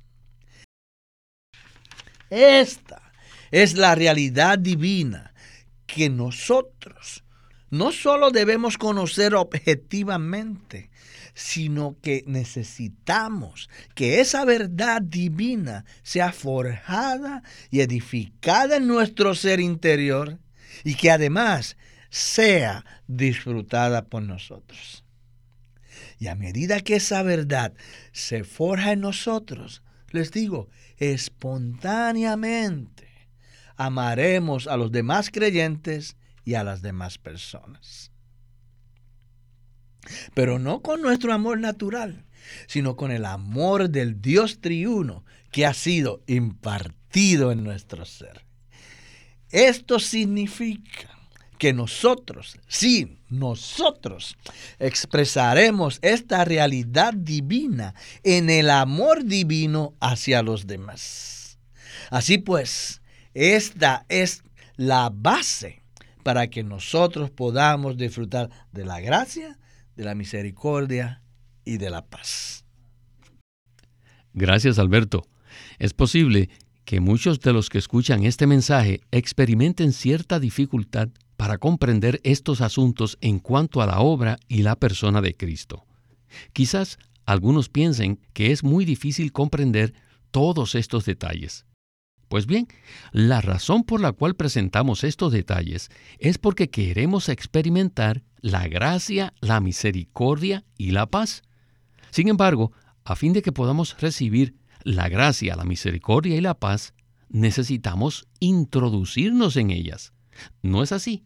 Esta 2.30 3.12
es 3.51 3.75
la 3.75 3.94
realidad 3.94 4.58
divina 4.58 5.34
que 5.86 6.10
nosotros 6.10 7.25
no 7.70 7.91
solo 7.91 8.32
debemos 8.32 8.77
conocer 8.77 9.36
objetivamente, 9.36 10.89
sino 11.34 11.98
que 12.02 12.24
necesitamos 12.28 13.70
que 13.96 14.20
esa 14.20 14.46
verdad 14.46 15.02
divina 15.02 15.86
sea 16.04 16.32
forjada 16.32 17.42
y 17.70 17.82
edificada 17.82 18.78
en 18.78 18.88
nuestro 18.88 19.36
ser 19.36 19.60
interior 19.60 20.40
y 20.84 20.96
que 20.96 21.12
además 21.12 21.78
sea 22.10 22.84
disfrutada 23.08 24.06
por 24.06 24.24
nosotros. 24.24 25.04
Y 26.20 26.28
a 26.28 26.36
medida 26.36 26.82
que 26.82 26.98
esa 26.98 27.24
verdad 27.24 27.74
se 28.12 28.44
forja 28.44 28.92
en 28.92 29.00
nosotros, 29.02 29.82
les 30.12 30.32
digo, 30.32 30.70
espontáneamente 30.98 33.10
amaremos 33.76 34.68
a 34.68 34.78
los 34.78 34.92
demás 34.92 35.32
creyentes 35.32 36.16
y 36.46 36.54
a 36.54 36.64
las 36.64 36.84
demás 36.84 37.18
personas. 37.18 38.11
Pero 40.34 40.60
no 40.60 40.81
con 40.81 41.01
nuestro 41.01 41.34
amor 41.34 41.60
natural, 41.60 42.25
sino 42.67 42.96
con 42.96 43.12
el 43.12 43.25
amor 43.25 43.89
del 43.89 44.22
Dios 44.22 44.60
triuno 44.62 45.24
que 45.51 45.65
ha 45.65 45.74
sido 45.74 46.22
impartido 46.27 47.51
en 47.51 47.63
nuestro 47.63 48.05
ser. 48.05 48.46
Esto 49.50 50.00
significa 50.00 51.10
que 51.58 51.74
nosotros, 51.74 52.58
sí, 52.67 53.20
nosotros 53.29 54.36
expresaremos 54.79 56.00
esta 56.01 56.43
realidad 56.43 57.13
divina 57.13 57.93
en 58.24 58.50
el 58.50 58.70
amor 58.70 59.25
divino 59.25 59.93
hacia 60.00 60.41
los 60.41 60.65
demás. 60.65 61.60
Así 62.10 62.39
pues, 62.39 63.01
esta 63.34 64.05
es 64.10 64.43
la 64.75 65.12
base 65.13 65.84
para 66.24 66.48
que 66.48 66.63
nosotros 66.63 67.29
podamos 67.29 67.98
disfrutar 67.98 68.50
de 68.72 68.86
la 68.86 69.00
gracia, 69.00 69.60
de 69.96 70.04
la 70.04 70.16
misericordia 70.16 71.22
y 71.66 71.78
de 71.78 71.90
la 71.90 72.06
paz. 72.06 72.66
Gracias, 74.34 74.80
Alberto. 74.80 75.24
Es 75.80 75.94
posible 75.94 76.50
que 76.86 77.00
muchos 77.00 77.40
de 77.40 77.54
los 77.54 77.70
que 77.70 77.78
escuchan 77.78 78.24
este 78.24 78.48
mensaje 78.48 79.02
experimenten 79.12 79.94
cierta 79.94 80.40
dificultad 80.40 81.10
para 81.38 81.58
comprender 81.58 82.22
estos 82.24 82.62
asuntos 82.62 83.18
en 83.22 83.40
cuanto 83.40 83.82
a 83.82 83.88
la 83.88 84.00
obra 84.00 84.38
y 84.48 84.62
la 84.62 84.76
persona 84.76 85.22
de 85.22 85.36
Cristo. 85.36 85.86
Quizás 86.54 87.00
algunos 87.26 87.70
piensen 87.70 88.20
que 88.34 88.52
es 88.52 88.64
muy 88.64 88.86
difícil 88.86 89.32
comprender 89.32 89.94
todos 90.32 90.76
estos 90.76 91.06
detalles. 91.06 91.66
Pues 92.28 92.46
bien, 92.46 92.68
la 93.12 93.42
razón 93.42 93.84
por 93.84 94.00
la 94.00 94.14
cual 94.14 94.36
presentamos 94.36 95.04
estos 95.04 95.34
detalles 95.34 95.90
es 96.18 96.38
porque 96.38 96.70
queremos 96.70 97.28
experimentar 97.28 98.24
la 98.42 98.68
gracia, 98.68 99.34
la 99.40 99.60
misericordia 99.60 100.66
y 100.78 100.92
la 100.92 101.06
paz. 101.06 101.44
Sin 102.10 102.28
embargo, 102.28 102.72
a 103.04 103.16
fin 103.16 103.34
de 103.34 103.42
que 103.42 103.52
podamos 103.52 104.00
recibir 104.00 104.56
la 104.84 105.10
gracia, 105.10 105.56
la 105.56 105.64
misericordia 105.64 106.36
y 106.36 106.42
la 106.42 106.56
paz, 106.56 106.94
necesitamos 107.30 108.28
introducirnos 108.40 109.56
en 109.58 109.72
ellas. 109.72 110.14
¿No 110.62 110.84
es 110.84 110.92
así? 110.92 111.24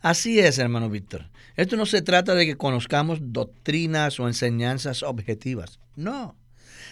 Así 0.00 0.38
es, 0.38 0.58
hermano 0.58 0.88
Víctor. 0.88 1.30
Esto 1.56 1.76
no 1.76 1.86
se 1.86 2.02
trata 2.02 2.34
de 2.34 2.46
que 2.46 2.56
conozcamos 2.56 3.18
doctrinas 3.20 4.18
o 4.20 4.28
enseñanzas 4.28 5.02
objetivas. 5.02 5.80
No. 5.96 6.36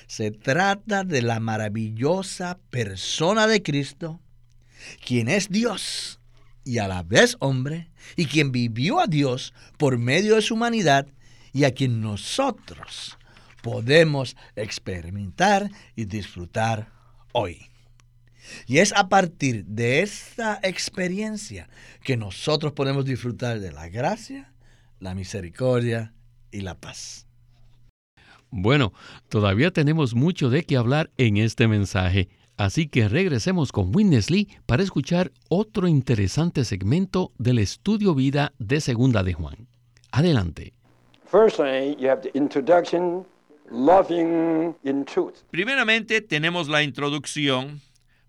Se 0.06 0.30
trata 0.30 1.04
de 1.04 1.22
la 1.22 1.40
maravillosa 1.40 2.58
persona 2.70 3.46
de 3.46 3.62
Cristo, 3.62 4.20
quien 5.04 5.28
es 5.28 5.48
Dios 5.48 6.15
y 6.66 6.78
a 6.78 6.88
la 6.88 7.04
vez 7.04 7.36
hombre, 7.38 7.88
y 8.16 8.26
quien 8.26 8.50
vivió 8.50 8.98
a 8.98 9.06
Dios 9.06 9.54
por 9.78 9.98
medio 9.98 10.34
de 10.34 10.42
su 10.42 10.54
humanidad 10.54 11.06
y 11.52 11.62
a 11.62 11.70
quien 11.70 12.00
nosotros 12.00 13.16
podemos 13.62 14.36
experimentar 14.56 15.70
y 15.94 16.06
disfrutar 16.06 16.90
hoy. 17.32 17.68
Y 18.66 18.78
es 18.78 18.92
a 18.96 19.08
partir 19.08 19.64
de 19.64 20.02
esta 20.02 20.58
experiencia 20.64 21.68
que 22.02 22.16
nosotros 22.16 22.72
podemos 22.72 23.04
disfrutar 23.04 23.60
de 23.60 23.70
la 23.70 23.88
gracia, 23.88 24.52
la 24.98 25.14
misericordia 25.14 26.14
y 26.50 26.62
la 26.62 26.74
paz. 26.74 27.28
Bueno, 28.50 28.92
todavía 29.28 29.70
tenemos 29.70 30.14
mucho 30.14 30.50
de 30.50 30.64
qué 30.64 30.76
hablar 30.76 31.10
en 31.16 31.36
este 31.36 31.68
mensaje, 31.68 32.28
así 32.56 32.88
que 32.88 33.08
regresemos 33.08 33.72
con 33.72 33.94
Witness 33.94 34.30
Lee 34.30 34.48
para 34.66 34.82
escuchar 34.82 35.32
otro 35.48 35.88
interesante 35.88 36.64
segmento 36.64 37.32
del 37.38 37.58
estudio 37.58 38.14
vida 38.14 38.52
de 38.58 38.80
Segunda 38.80 39.22
de 39.22 39.34
Juan. 39.34 39.68
Adelante. 40.10 40.72
Primeramente 45.50 46.20
tenemos 46.20 46.68
la 46.68 46.82
introducción 46.82 47.80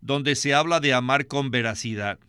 donde 0.02 0.36
se 0.36 0.54
habla 0.54 0.80
de 0.80 0.94
amar 0.94 1.28
con 1.28 1.52
veracidad. 1.52 2.20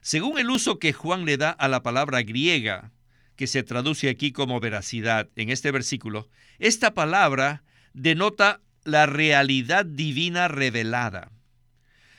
Según 0.00 0.38
el 0.38 0.50
uso 0.50 0.78
que 0.78 0.92
Juan 0.92 1.24
le 1.24 1.36
da 1.36 1.50
a 1.50 1.68
la 1.68 1.82
palabra 1.82 2.22
griega, 2.22 2.90
que 3.36 3.46
se 3.46 3.62
traduce 3.62 4.08
aquí 4.08 4.32
como 4.32 4.60
veracidad 4.60 5.28
en 5.36 5.48
este 5.48 5.70
versículo, 5.70 6.28
esta 6.58 6.94
palabra 6.94 7.64
denota 7.92 8.60
la 8.84 9.06
realidad 9.06 9.84
divina 9.84 10.48
revelada. 10.48 11.30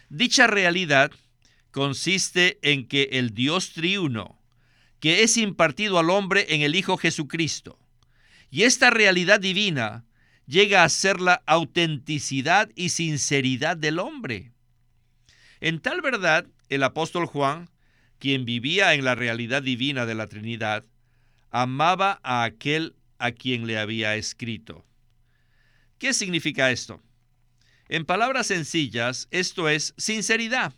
Dicha 0.10 0.48
realidad 0.48 1.12
consiste 1.72 2.60
en 2.62 2.88
que 2.88 3.10
el 3.14 3.34
Dios 3.34 3.74
triuno, 3.74 4.40
que 5.00 5.24
es 5.24 5.38
impartido 5.38 6.00
al 6.00 6.10
hombre 6.10 6.46
en 6.50 6.62
el 6.62 6.76
Hijo 6.76 6.98
Jesucristo, 6.98 7.80
y 8.50 8.64
esta 8.64 8.92
realidad 8.92 9.40
divina 9.40 10.06
llega 10.46 10.84
a 10.84 10.90
ser 10.90 11.20
la 11.20 11.42
autenticidad 11.46 12.70
y 12.76 12.90
sinceridad 12.90 13.76
del 13.76 14.00
hombre. 14.00 14.52
En 15.60 15.80
tal 15.80 16.02
verdad, 16.02 16.46
el 16.70 16.84
apóstol 16.84 17.26
Juan, 17.26 17.70
quien 18.20 18.46
vivía 18.46 18.94
en 18.94 19.04
la 19.04 19.16
realidad 19.16 19.64
divina 19.64 20.06
de 20.06 20.16
la 20.16 20.28
Trinidad, 20.28 20.86
amaba 21.50 22.20
a 22.24 22.44
aquel 22.44 22.96
a 23.18 23.32
quien 23.32 23.68
le 23.68 23.78
había 23.78 24.16
escrito. 24.16 24.86
¿Qué 26.04 26.14
significa 26.14 26.70
esto? 26.70 27.02
En 27.88 28.04
palabras 28.04 28.48
sencillas, 28.48 29.30
esto 29.32 29.70
es 29.70 29.94
sinceridad. 29.98 30.74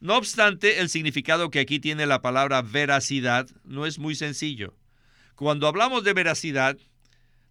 No 0.00 0.18
obstante, 0.18 0.80
el 0.80 0.90
significado 0.90 1.50
que 1.50 1.60
aquí 1.60 1.78
tiene 1.78 2.04
la 2.04 2.20
palabra 2.20 2.60
veracidad 2.60 3.48
no 3.64 3.86
es 3.86 3.98
muy 3.98 4.14
sencillo. 4.14 4.76
Cuando 5.34 5.66
hablamos 5.66 6.04
de 6.04 6.12
veracidad, 6.12 6.76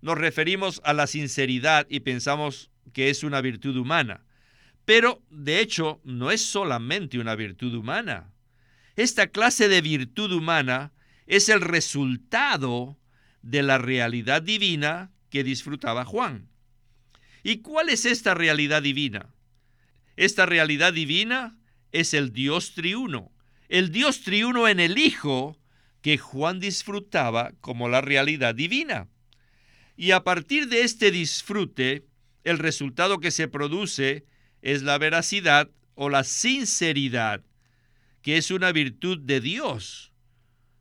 nos 0.01 0.19
referimos 0.19 0.81
a 0.83 0.93
la 0.93 1.07
sinceridad 1.07 1.87
y 1.89 2.01
pensamos 2.01 2.69
que 2.93 3.09
es 3.09 3.23
una 3.23 3.41
virtud 3.41 3.75
humana. 3.75 4.23
Pero, 4.85 5.23
de 5.31 5.61
hecho, 5.61 5.99
no 6.03 6.29
es 6.29 6.45
solamente 6.45 7.17
una 7.17 7.33
virtud 7.33 7.73
humana. 7.73 8.35
Esta 8.95 9.25
clase 9.25 9.67
de 9.67 9.81
virtud 9.81 10.31
humana 10.31 10.93
es 11.25 11.49
el 11.49 11.61
resultado 11.61 12.99
de 13.41 13.63
la 13.63 13.79
realidad 13.79 14.43
divina 14.43 15.11
que 15.31 15.43
disfrutaba 15.43 16.05
Juan. 16.05 16.52
¿Y 17.43 17.57
cuál 17.57 17.89
es 17.89 18.05
esta 18.05 18.33
realidad 18.33 18.81
divina? 18.81 19.33
Esta 20.15 20.45
realidad 20.45 20.93
divina 20.93 21.57
es 21.91 22.13
el 22.13 22.31
Dios 22.31 22.73
triuno, 22.73 23.31
el 23.67 23.91
Dios 23.91 24.21
triuno 24.21 24.67
en 24.67 24.79
el 24.79 24.97
Hijo 24.97 25.59
que 26.01 26.17
Juan 26.17 26.59
disfrutaba 26.59 27.51
como 27.59 27.89
la 27.89 28.01
realidad 28.01 28.55
divina. 28.55 29.09
Y 29.95 30.11
a 30.11 30.23
partir 30.23 30.67
de 30.69 30.81
este 30.81 31.11
disfrute, 31.11 32.05
el 32.43 32.59
resultado 32.59 33.19
que 33.19 33.31
se 33.31 33.47
produce 33.47 34.25
es 34.61 34.81
la 34.83 34.97
veracidad 34.97 35.69
o 35.95 36.09
la 36.09 36.23
sinceridad, 36.23 37.43
que 38.21 38.37
es 38.37 38.51
una 38.51 38.71
virtud 38.71 39.19
de 39.19 39.41
Dios, 39.41 40.13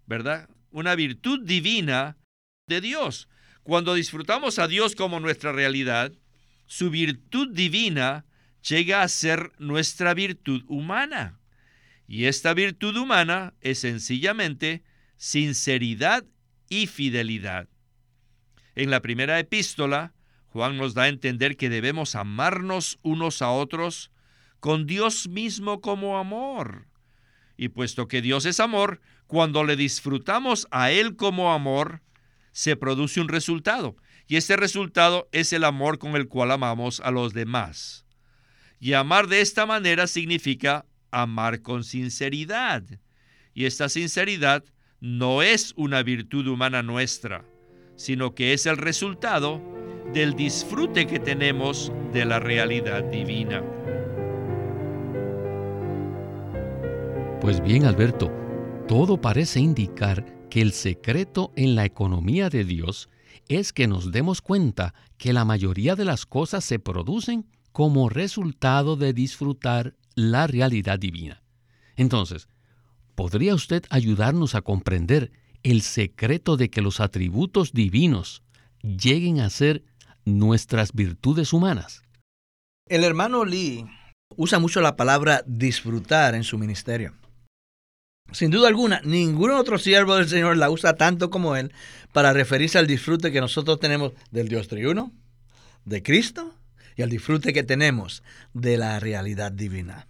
¿verdad? 0.07 0.49
Una 0.71 0.95
virtud 0.95 1.40
divina 1.45 2.16
de 2.69 2.81
Dios. 2.81 3.28
Cuando 3.62 3.95
disfrutamos 3.95 4.59
a 4.59 4.69
Dios 4.69 4.97
como 4.97 5.21
nuestra 5.21 5.52
realidad, 5.52 6.12
su 6.66 6.90
virtud 6.90 7.49
divina 7.52 8.25
llega 8.62 9.02
a 9.02 9.09
ser 9.09 9.52
nuestra 9.59 10.14
virtud 10.14 10.64
humana. 10.69 11.40
Y 12.07 12.26
esta 12.26 12.54
virtud 12.54 12.97
humana 12.97 13.54
es 13.61 13.81
sencillamente 13.81 14.83
sinceridad 15.16 16.25
y 16.69 16.87
fidelidad. 16.87 17.69
En 18.75 18.90
la 18.90 19.00
primera 19.00 19.38
epístola, 19.38 20.14
Juan 20.49 20.76
nos 20.76 20.95
da 20.95 21.04
a 21.04 21.09
entender 21.09 21.57
que 21.57 21.71
debemos 21.71 22.14
amarnos 22.14 22.99
unos 23.02 23.42
a 23.42 23.50
otros 23.50 24.11
con 24.61 24.87
Dios 24.87 25.28
mismo 25.28 25.81
como 25.81 26.19
amor. 26.19 26.87
Y 27.57 27.69
puesto 27.69 28.09
que 28.09 28.23
Dios 28.23 28.47
es 28.47 28.61
amor, 28.61 29.00
cuando 29.26 29.64
le 29.64 29.76
disfrutamos 29.76 30.69
a 30.71 30.90
Él 30.90 31.16
como 31.16 31.52
amor, 31.52 32.02
se 32.52 32.76
produce 32.76 33.21
un 33.21 33.28
resultado. 33.28 33.97
Y 34.33 34.37
ese 34.37 34.57
resultado 34.57 35.29
es 35.31 35.53
el 35.53 35.62
amor 35.62 35.99
con 35.99 36.17
el 36.17 36.27
cual 36.27 36.53
amamos 36.53 37.01
a 37.01 37.11
los 37.11 37.35
demás. 37.35 38.07
Y 38.81 38.95
amar 38.95 39.27
de 39.27 39.43
esta 39.43 39.67
manera 39.67 40.07
significa 40.07 40.87
amar 41.11 41.61
con 41.61 41.85
sinceridad. 41.85 42.83
Y 43.53 43.67
esta 43.67 43.91
sinceridad 43.91 44.65
no 45.01 45.43
es 45.43 45.75
una 45.77 46.03
virtud 46.03 46.47
humana 46.47 46.83
nuestra, 46.83 47.45
sino 47.95 48.35
que 48.35 48.55
es 48.55 48.65
el 48.65 48.79
resultado 48.79 49.61
del 50.15 50.33
disfrute 50.33 51.07
que 51.07 51.19
tenemos 51.19 51.93
de 52.15 52.25
la 52.25 52.41
realidad 52.41 53.05
divina. 53.05 53.62
Pues 57.43 57.62
bien, 57.62 57.85
Alberto, 57.85 58.33
todo 58.89 59.21
parece 59.21 59.61
indicar 59.61 60.25
que 60.49 60.62
el 60.62 60.73
secreto 60.73 61.53
en 61.55 61.75
la 61.75 61.85
economía 61.85 62.49
de 62.49 62.65
Dios 62.65 63.11
es 63.49 63.73
que 63.73 63.87
nos 63.87 64.12
demos 64.12 64.41
cuenta 64.41 64.95
que 65.19 65.33
la 65.33 65.45
mayoría 65.45 65.97
de 65.97 66.05
las 66.05 66.27
cosas 66.27 66.65
se 66.65 66.79
producen 66.79 67.47
como 67.73 68.09
resultado 68.09 68.97
de 68.97 69.12
disfrutar 69.12 69.95
la 70.15 70.47
realidad 70.47 70.99
divina. 70.99 71.43
Entonces, 71.97 72.49
¿podría 73.15 73.55
usted 73.55 73.85
ayudarnos 73.91 74.55
a 74.55 74.62
comprender 74.62 75.33
el 75.62 75.83
secreto 75.83 76.57
de 76.57 76.71
que 76.71 76.83
los 76.83 77.01
atributos 77.01 77.73
divinos 77.73 78.42
lleguen 78.83 79.40
a 79.40 79.51
ser 79.51 79.85
nuestras 80.25 80.92
virtudes 80.92 81.53
humanas? 81.53 82.03
El 82.88 83.05
hermano 83.05 83.45
Lee 83.45 83.87
usa 84.37 84.59
mucho 84.59 84.81
la 84.81 84.97
palabra 84.97 85.42
disfrutar 85.47 86.35
en 86.35 86.45
su 86.45 86.59
ministerio. 86.59 87.14
Sin 88.33 88.51
duda 88.51 88.69
alguna, 88.69 89.01
ningún 89.05 89.51
otro 89.51 89.79
siervo 89.79 90.17
del 90.17 90.29
Señor 90.29 90.57
la 90.57 90.71
usa 90.71 90.95
tanto 90.97 91.31
como 91.31 91.55
él 91.55 91.73
para 92.13 92.33
referirse 92.33 92.79
al 92.79 92.87
disfrute 92.87 93.31
que 93.31 93.41
nosotros 93.41 93.79
tenemos 93.79 94.13
del 94.31 94.49
Dios 94.49 94.69
triuno, 94.69 95.13
de 95.85 96.03
Cristo 96.03 96.55
y 96.97 97.03
al 97.03 97.11
disfrute 97.11 97.53
que 97.53 97.63
tenemos 97.63 98.23
de 98.55 98.79
la 98.79 98.99
realidad 99.01 99.53
divina. 99.53 100.07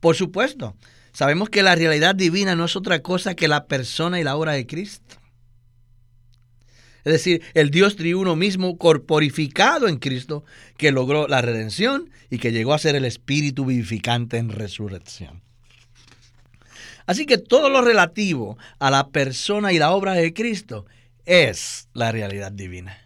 Por 0.00 0.16
supuesto, 0.16 0.76
sabemos 1.12 1.48
que 1.48 1.62
la 1.62 1.74
realidad 1.74 2.14
divina 2.14 2.54
no 2.56 2.66
es 2.66 2.76
otra 2.76 3.00
cosa 3.00 3.34
que 3.34 3.48
la 3.48 3.66
persona 3.66 4.20
y 4.20 4.24
la 4.24 4.36
obra 4.36 4.52
de 4.52 4.66
Cristo. 4.66 5.16
Es 7.04 7.12
decir, 7.12 7.42
el 7.54 7.70
Dios 7.70 7.96
triuno 7.96 8.36
mismo 8.36 8.78
corporificado 8.78 9.88
en 9.88 9.98
Cristo 9.98 10.44
que 10.76 10.92
logró 10.92 11.26
la 11.26 11.40
redención 11.40 12.10
y 12.30 12.38
que 12.38 12.52
llegó 12.52 12.74
a 12.74 12.78
ser 12.78 12.96
el 12.96 13.04
Espíritu 13.04 13.64
vivificante 13.64 14.36
en 14.36 14.50
resurrección. 14.50 15.41
Así 17.12 17.26
que 17.26 17.36
todo 17.36 17.68
lo 17.68 17.82
relativo 17.82 18.56
a 18.78 18.90
la 18.90 19.10
persona 19.10 19.70
y 19.70 19.78
la 19.78 19.90
obra 19.90 20.14
de 20.14 20.32
Cristo 20.32 20.86
es 21.26 21.86
la 21.92 22.10
realidad 22.10 22.50
divina. 22.50 22.96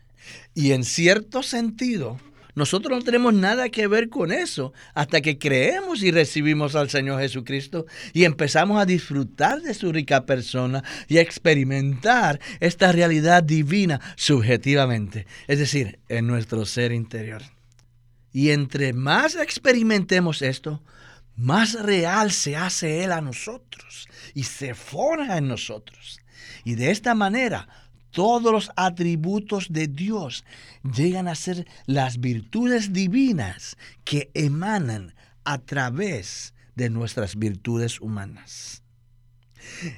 Y 0.55 0.71
en 0.71 0.85
cierto 0.85 1.43
sentido, 1.43 2.17
nosotros 2.55 2.97
no 2.97 3.05
tenemos 3.05 3.35
nada 3.35 3.69
que 3.69 3.89
ver 3.89 4.09
con 4.09 4.31
eso 4.31 4.73
hasta 4.95 5.21
que 5.23 5.39
creemos 5.39 6.05
y 6.05 6.13
recibimos 6.13 6.77
al 6.77 6.89
Señor 6.89 7.21
Jesucristo 7.21 7.87
y 8.13 8.23
empezamos 8.23 8.81
a 8.81 8.87
disfrutar 8.87 9.61
de 9.61 9.75
su 9.75 9.91
rica 9.91 10.25
persona 10.25 10.85
y 11.09 11.19
a 11.19 11.23
experimentar 11.23 12.39
esta 12.61 12.93
realidad 12.93 13.43
divina 13.43 14.01
subjetivamente, 14.15 15.27
es 15.49 15.59
decir, 15.59 15.99
en 16.09 16.29
nuestro 16.29 16.65
ser 16.65 16.93
interior. 16.93 17.43
Y 18.33 18.51
entre 18.51 18.93
más 18.93 19.35
experimentemos 19.35 20.43
esto, 20.43 20.81
más 21.37 21.75
real 21.75 22.33
se 22.33 22.57
hace 22.57 23.05
Él 23.05 23.13
a 23.13 23.21
nosotros 23.21 24.09
y 24.35 24.45
se 24.45 24.75
forja 24.75 25.39
en 25.39 25.49
nosotros. 25.49 26.21
Y 26.65 26.75
de 26.75 26.91
esta 26.91 27.15
manera 27.15 27.69
todos 28.11 28.51
los 28.51 28.71
atributos 28.77 29.67
de 29.71 29.89
Dios 29.89 30.45
llegan 30.83 31.29
a 31.29 31.35
ser 31.35 31.67
las 31.85 32.19
virtudes 32.19 32.95
divinas 32.95 33.77
que 34.05 34.31
emanan 34.33 35.15
a 35.45 35.59
través 35.59 36.55
de 36.75 36.89
nuestras 36.89 37.37
virtudes 37.37 38.01
humanas. 38.01 38.83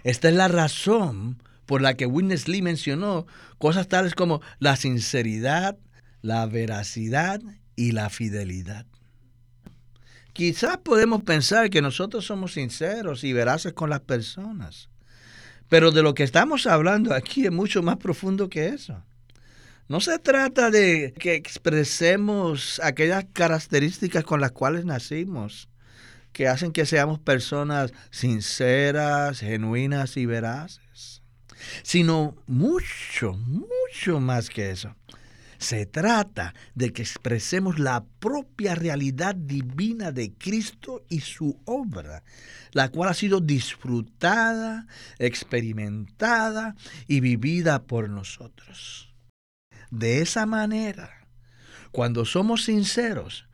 Esta 0.03 0.29
es 0.29 0.35
la 0.35 0.49
razón 0.49 1.43
por 1.65 1.81
la 1.81 1.95
que 1.95 2.07
Witness 2.07 2.49
Lee 2.49 2.63
mencionó 2.63 3.27
cosas 3.59 3.87
tales 3.87 4.15
como 4.15 4.41
la 4.59 4.75
sinceridad, 4.75 5.79
la 6.21 6.47
veracidad 6.47 7.41
y 7.77 7.93
la 7.93 8.11
fidelidad. 8.11 8.87
Quizás 10.39 10.77
podemos 10.77 11.25
pensar 11.25 11.69
que 11.69 11.83
nosotros 11.83 12.25
somos 12.25 12.53
sinceros 12.53 13.25
y 13.25 13.33
veraces 13.33 13.73
con 13.73 13.91
las 13.91 13.99
personas, 13.99 14.89
pero 15.69 15.91
de 15.91 16.01
lo 16.01 16.15
que 16.15 16.23
estamos 16.23 16.69
hablando 16.69 17.13
aquí 17.13 17.47
es 17.47 17.51
mucho 17.51 17.83
más 17.83 17.97
profundo 17.97 18.49
que 18.49 18.69
eso. 18.69 19.03
No 19.89 19.99
se 19.99 20.17
trata 20.21 20.71
de 20.71 21.13
que 21.19 21.35
expresemos 21.35 22.81
aquellas 22.85 23.25
características 23.33 24.23
con 24.23 24.41
las 24.41 24.53
cuales 24.53 24.85
nacimos, 24.85 25.69
que 26.33 26.47
hacen 26.47 26.71
que 26.71 26.87
seamos 26.87 27.19
personas 27.19 27.93
sinceras, 28.13 29.41
genuinas 29.41 30.17
y 30.17 30.27
veraces, 30.27 31.21
sino 31.83 32.37
mucho, 32.47 33.33
mucho 33.33 34.21
más 34.21 34.51
que 34.51 34.71
eso. 34.71 34.95
Se 35.59 35.87
trata 35.87 36.55
de 36.75 36.93
que 36.93 37.03
expresemos 37.03 37.81
la 37.81 38.05
propia 38.21 38.77
realidad 38.77 39.35
divina 39.35 40.13
de 40.13 40.33
Cristo 40.33 41.05
y 41.09 41.21
su 41.21 41.61
obra, 41.65 42.23
la 42.73 42.91
cual 42.91 43.11
ha 43.11 43.15
sido 43.15 43.41
disfrutada, 43.41 44.87
experimentada 45.19 46.77
y 47.09 47.21
vivida 47.21 47.83
por 47.83 48.09
nosotros. 48.09 49.13
De 49.91 50.23
esa 50.23 50.47
manera, 50.47 51.27
cuando 51.91 52.25
somos 52.25 52.65
sinceros, 52.65 53.49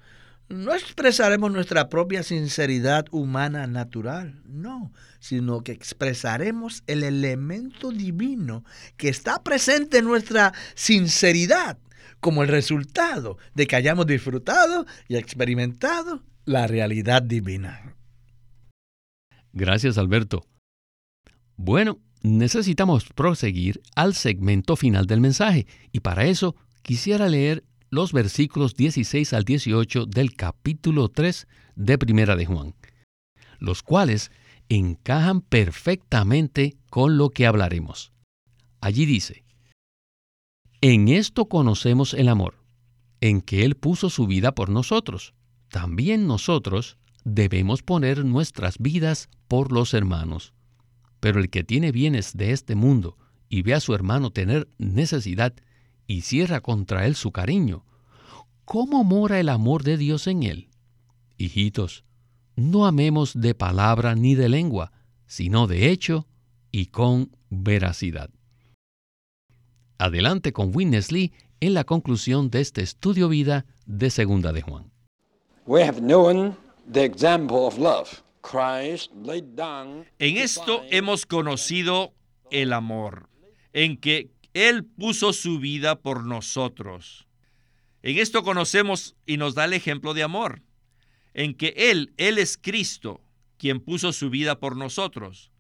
no 0.49 0.75
expresaremos 0.75 1.51
nuestra 1.51 1.89
propia 1.89 2.23
sinceridad 2.23 3.07
humana 3.11 3.67
natural, 3.67 4.43
no, 4.45 4.93
sino 5.21 5.63
que 5.63 5.73
expresaremos 5.73 6.83
el 6.87 7.03
elemento 7.03 7.91
divino 7.91 8.63
que 8.99 9.09
está 9.09 9.43
presente 9.43 9.99
en 9.99 10.05
nuestra 10.05 10.53
sinceridad 10.75 11.79
como 12.25 12.43
el 12.43 12.49
resultado 12.49 13.37
de 13.55 13.67
que 13.67 13.77
hayamos 13.77 14.07
disfrutado 14.07 14.87
y 15.09 15.17
experimentado 15.17 16.23
la 16.47 16.67
realidad 16.67 17.21
divina. 17.21 17.97
Gracias, 19.53 19.99
Alberto. 19.99 20.47
Bueno, 21.57 21.99
necesitamos 22.23 23.05
proseguir 23.15 23.83
al 23.95 24.15
segmento 24.15 24.75
final 24.75 25.07
del 25.07 25.21
mensaje 25.21 25.67
y 25.93 26.01
para 26.01 26.25
eso 26.25 26.57
quisiera 26.81 27.29
leer 27.29 27.63
los 27.91 28.15
versículos 28.15 28.75
16 28.75 29.35
al 29.35 29.45
18 29.45 30.07
del 30.07 30.35
capítulo 30.35 31.11
3 31.11 31.47
de 31.77 31.99
Primera 31.99 32.37
de 32.37 32.47
Juan. 32.47 32.75
los 33.59 33.83
cuales 33.83 34.31
encajan 34.71 35.43
perfectamente 35.43 36.79
con 36.89 37.19
lo 37.19 37.29
que 37.29 37.47
hablaremos. 37.47 38.13
Allí 38.81 39.05
dice, 39.05 39.44
En 40.87 41.09
esto 41.09 41.47
conocemos 41.47 42.13
el 42.13 42.29
amor, 42.29 42.57
en 43.23 43.41
que 43.41 43.65
Él 43.65 43.75
puso 43.75 44.11
su 44.11 44.27
vida 44.27 44.55
por 44.55 44.69
nosotros. 44.69 45.33
También 45.71 46.27
nosotros 46.27 46.99
debemos 47.25 47.83
poner 47.83 48.23
nuestras 48.27 48.77
vidas 48.77 49.31
por 49.49 49.73
los 49.73 49.95
hermanos. 49.95 50.53
Pero 51.21 51.41
el 51.41 51.49
que 51.49 51.65
tiene 51.65 51.91
bienes 51.91 52.37
de 52.37 52.53
este 52.53 52.75
mundo 52.75 53.17
y 53.49 53.63
ve 53.63 53.73
a 53.73 53.81
su 53.81 53.95
hermano 53.95 54.31
tener 54.31 54.69
necesidad 54.77 55.55
y 56.07 56.21
cierra 56.21 56.61
contra 56.61 57.07
él 57.07 57.15
su 57.15 57.33
cariño, 57.33 57.87
¿cómo 58.67 59.05
mora 59.05 59.41
el 59.41 59.49
amor 59.49 59.85
de 59.85 59.97
Dios 59.97 60.27
en 60.27 60.43
él? 60.43 60.69
Hijitos, 61.39 62.05
no 62.57 62.85
amemos 62.85 63.33
de 63.41 63.55
palabra 63.55 64.15
ni 64.17 64.35
de 64.35 64.51
lengua, 64.51 64.93
sino 65.27 65.67
de 65.67 65.89
hecho 65.89 66.27
y 66.71 66.89
con 66.89 67.35
veracidad. 67.49 68.29
Adelante 69.99 70.53
con 70.53 70.75
Witness 70.75 71.13
Lee 71.13 71.33
en 71.61 71.75
la 71.75 71.85
conclusión 71.85 72.51
de 72.51 72.61
este 72.61 72.83
estudio 72.83 73.29
vida 73.29 73.65
de 73.87 74.11
Segunda 74.11 74.53
de 74.53 74.63
Juan. 74.63 74.91
En 80.19 80.37
esto 80.37 80.83
hemos 80.91 81.27
conocido 81.27 82.13
el 82.51 82.73
amor, 82.73 83.29
en 83.73 83.97
que 83.97 84.31
Él 84.53 84.85
puso 84.85 85.33
su 85.33 85.61
vida 85.61 86.01
por 86.01 86.25
nosotros. 86.25 87.27
En 88.03 88.19
esto 88.19 88.43
conocemos 88.43 89.17
y 89.27 89.37
nos 89.37 89.55
da 89.55 89.65
el 89.65 89.73
ejemplo 89.73 90.13
de 90.13 90.25
amor, 90.25 90.63
en 91.33 91.55
que 91.55 91.73
Él, 91.77 92.13
Él 92.17 92.39
es 92.39 92.59
Cristo, 92.59 93.23
quien 93.57 93.81
puso 93.81 94.13
su 94.13 94.29
vida 94.29 94.59
por 94.59 94.77
nosotros. 94.77 95.51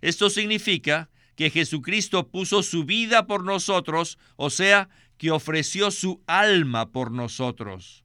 Esto 0.00 0.30
significa 0.30 1.10
que 1.36 1.50
Jesucristo 1.50 2.28
puso 2.28 2.62
su 2.62 2.84
vida 2.84 3.26
por 3.26 3.44
nosotros, 3.44 4.18
o 4.36 4.50
sea, 4.50 4.88
que 5.16 5.30
ofreció 5.30 5.90
su 5.90 6.22
alma 6.26 6.90
por 6.90 7.10
nosotros. 7.10 8.04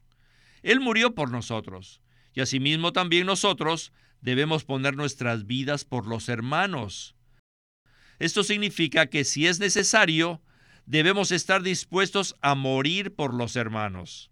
Él 0.64 0.80
murió 0.80 1.14
por 1.16 1.32
nosotros, 1.32 2.02
y 2.34 2.42
asimismo 2.42 2.94
también 2.94 3.26
nosotros 3.26 3.92
debemos 4.22 4.64
poner 4.64 4.96
nuestras 4.96 5.46
vidas 5.46 5.86
por 5.86 6.08
los 6.08 6.30
hermanos. 6.30 7.16
Esto 8.20 8.44
significa 8.44 9.08
que 9.08 9.24
si 9.24 9.48
es 9.48 9.60
necesario, 9.60 10.42
debemos 10.86 11.32
estar 11.32 11.62
dispuestos 11.62 12.36
a 12.42 12.56
morir 12.56 13.14
por 13.14 13.34
los 13.34 13.56
hermanos. 13.56 14.32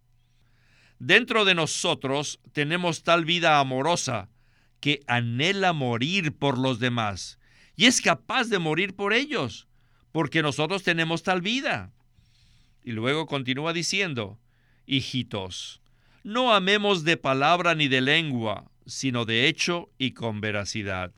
Dentro 1.00 1.46
de 1.46 1.56
nosotros 1.56 2.40
tenemos 2.54 3.04
tal 3.04 3.26
vida 3.26 3.60
amorosa 3.60 4.30
que 4.80 5.02
anhela 5.08 5.74
morir 5.74 6.36
por 6.38 6.58
los 6.58 6.80
demás 6.80 7.38
y 7.76 7.86
es 7.86 8.02
capaz 8.02 8.48
de 8.48 8.60
morir 8.60 8.96
por 8.96 9.14
ellos, 9.14 9.68
porque 10.12 10.42
nosotros 10.42 10.84
tenemos 10.84 11.24
tal 11.24 11.42
vida. 11.42 11.92
Y 12.84 12.92
luego 12.92 13.26
continúa 13.26 13.74
diciendo, 13.74 14.40
hijitos, 14.86 15.82
no 16.24 16.54
amemos 16.54 17.04
de 17.04 17.18
palabra 17.18 17.76
ni 17.76 17.88
de 17.88 18.02
lengua, 18.02 18.72
sino 18.86 19.26
de 19.26 19.48
hecho 19.48 19.90
y 19.98 20.12
con 20.12 20.42
veracidad. 20.42 21.14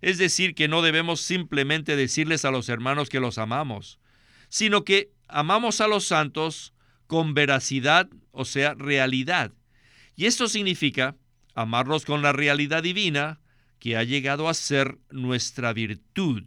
Es 0.00 0.16
decir, 0.16 0.54
que 0.54 0.68
no 0.68 0.82
debemos 0.82 1.20
simplemente 1.20 1.94
decirles 1.94 2.44
a 2.44 2.50
los 2.50 2.68
hermanos 2.68 3.08
que 3.08 3.20
los 3.20 3.36
amamos, 3.38 3.98
sino 4.48 4.84
que 4.84 5.12
amamos 5.28 5.80
a 5.80 5.88
los 5.88 6.04
santos 6.06 6.72
con 7.06 7.34
veracidad, 7.34 8.08
o 8.30 8.44
sea, 8.44 8.74
realidad. 8.74 9.52
Y 10.16 10.26
esto 10.26 10.48
significa 10.48 11.16
amarlos 11.54 12.04
con 12.04 12.22
la 12.22 12.32
realidad 12.32 12.82
divina 12.82 13.40
que 13.80 13.96
ha 13.96 14.04
llegado 14.04 14.48
a 14.48 14.54
ser 14.54 14.98
nuestra 15.10 15.72
virtud. 15.72 16.44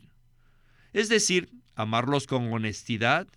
Es 0.93 1.09
decir, 1.09 1.49
amarlos 1.75 2.27
con 2.27 2.53
honestidad, 2.53 3.27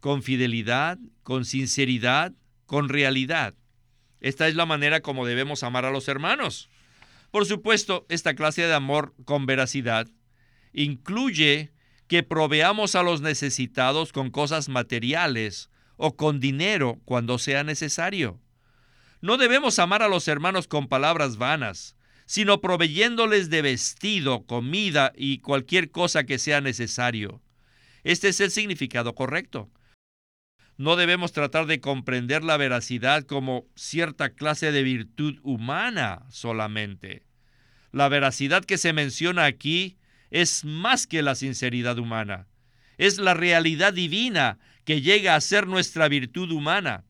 con 0.00 0.22
fidelidad, 0.22 0.98
con 1.22 1.44
sinceridad, 1.44 2.32
con 2.66 2.88
realidad. 2.88 3.54
Esta 4.20 4.48
es 4.48 4.54
la 4.54 4.66
manera 4.66 5.00
como 5.00 5.26
debemos 5.26 5.62
amar 5.62 5.84
a 5.84 5.90
los 5.90 6.08
hermanos. 6.08 6.70
Por 7.30 7.46
supuesto, 7.46 8.06
esta 8.08 8.34
clase 8.34 8.62
de 8.62 8.74
amor 8.74 9.14
con 9.24 9.44
veracidad 9.44 10.08
incluye 10.72 11.72
que 12.08 12.22
proveamos 12.22 12.94
a 12.94 13.02
los 13.02 13.20
necesitados 13.20 14.12
con 14.12 14.30
cosas 14.30 14.68
materiales 14.68 15.70
o 15.96 16.16
con 16.16 16.40
dinero 16.40 17.00
cuando 17.04 17.38
sea 17.38 17.64
necesario. 17.64 18.40
No 19.20 19.36
debemos 19.36 19.78
amar 19.78 20.02
a 20.02 20.08
los 20.08 20.28
hermanos 20.28 20.68
con 20.68 20.88
palabras 20.88 21.36
vanas, 21.36 21.93
sino 22.26 22.60
proveyéndoles 22.60 23.50
de 23.50 23.62
vestido, 23.62 24.46
comida 24.46 25.12
y 25.16 25.38
cualquier 25.38 25.90
cosa 25.90 26.24
que 26.24 26.38
sea 26.38 26.60
necesario. 26.60 27.42
Este 28.02 28.28
es 28.28 28.40
el 28.40 28.50
significado 28.50 29.14
correcto. 29.14 29.70
No 30.76 30.96
debemos 30.96 31.32
tratar 31.32 31.66
de 31.66 31.80
comprender 31.80 32.42
la 32.42 32.56
veracidad 32.56 33.24
como 33.24 33.66
cierta 33.76 34.30
clase 34.30 34.72
de 34.72 34.82
virtud 34.82 35.38
humana 35.42 36.22
solamente. 36.30 37.22
La 37.92 38.08
veracidad 38.08 38.64
que 38.64 38.76
se 38.76 38.92
menciona 38.92 39.44
aquí 39.44 39.96
es 40.30 40.64
más 40.64 41.06
que 41.06 41.22
la 41.22 41.36
sinceridad 41.36 41.98
humana. 41.98 42.48
Es 42.98 43.18
la 43.18 43.34
realidad 43.34 43.92
divina 43.92 44.58
que 44.84 45.00
llega 45.00 45.36
a 45.36 45.40
ser 45.40 45.68
nuestra 45.68 46.08
virtud 46.08 46.50
humana. 46.50 47.04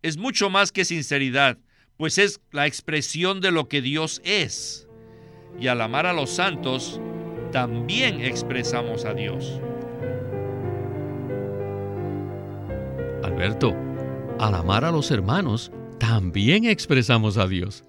Es 0.00 0.16
mucho 0.16 0.48
más 0.48 0.72
que 0.72 0.86
sinceridad, 0.86 1.58
pues 1.98 2.16
es 2.16 2.40
la 2.52 2.66
expresión 2.66 3.40
de 3.40 3.50
lo 3.50 3.68
que 3.68 3.82
Dios 3.82 4.22
es. 4.24 4.88
Y 5.60 5.66
al 5.66 5.80
amar 5.80 6.06
a 6.06 6.12
los 6.12 6.30
santos, 6.30 7.00
también 7.50 8.20
expresamos 8.20 9.04
a 9.04 9.14
Dios. 9.14 9.60
Alberto, 13.24 13.74
al 14.38 14.54
amar 14.54 14.84
a 14.84 14.92
los 14.92 15.10
hermanos, 15.10 15.72
también 15.98 16.64
expresamos 16.64 17.36
a 17.36 17.48
Dios. 17.48 17.82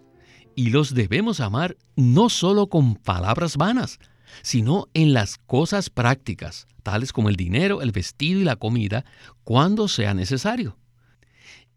Y 0.56 0.72
los 0.72 0.96
debemos 0.96 1.40
amar 1.40 1.78
no 1.96 2.30
solo 2.30 2.68
con 2.68 2.96
palabras 2.96 3.58
vanas, 3.58 4.00
sino 4.42 4.88
en 4.96 5.14
las 5.14 5.38
cosas 5.38 5.92
prácticas, 5.92 6.68
tales 6.82 7.14
como 7.14 7.30
el 7.30 7.36
dinero, 7.36 7.84
el 7.84 7.92
vestido 7.92 8.42
y 8.42 8.44
la 8.44 8.56
comida, 8.56 9.06
cuando 9.44 9.88
sea 9.88 10.16
necesario. 10.16 10.78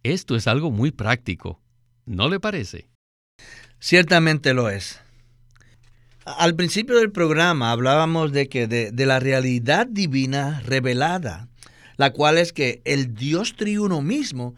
Esto 0.03 0.35
es 0.35 0.47
algo 0.47 0.71
muy 0.71 0.91
práctico, 0.91 1.62
¿no 2.07 2.29
le 2.29 2.41
parece? 2.41 2.89
Ciertamente 3.79 4.55
lo 4.55 4.69
es. 4.71 5.01
Al 6.25 6.55
principio 6.55 6.97
del 6.97 7.11
programa 7.11 7.73
hablábamos 7.73 8.33
de 8.33 8.49
que 8.49 8.69
de, 8.69 9.07
la 9.07 9.19
realidad 9.19 9.87
divina 9.87 10.61
revelada 10.65 11.49
la 11.97 12.13
cual 12.13 12.39
es 12.39 12.53
que 12.53 12.83
el 12.85 13.15
Dios 13.15 13.55
triuno 13.55 14.03
mismo, 14.03 14.55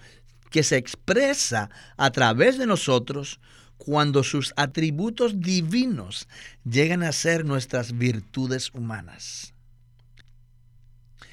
que 0.50 0.62
se 0.62 0.76
expresa 0.76 1.68
a 1.96 2.11
través 2.11 2.59
de 2.59 2.66
nosotros 2.66 3.40
cuando 3.76 4.22
sus 4.22 4.54
atributos 4.57 5.40
divinos 5.40 6.28
llegan 6.64 7.02
a 7.02 7.12
ser 7.12 7.44
nuestras 7.44 7.98
virtudes 7.98 8.70
humanas. 8.72 9.52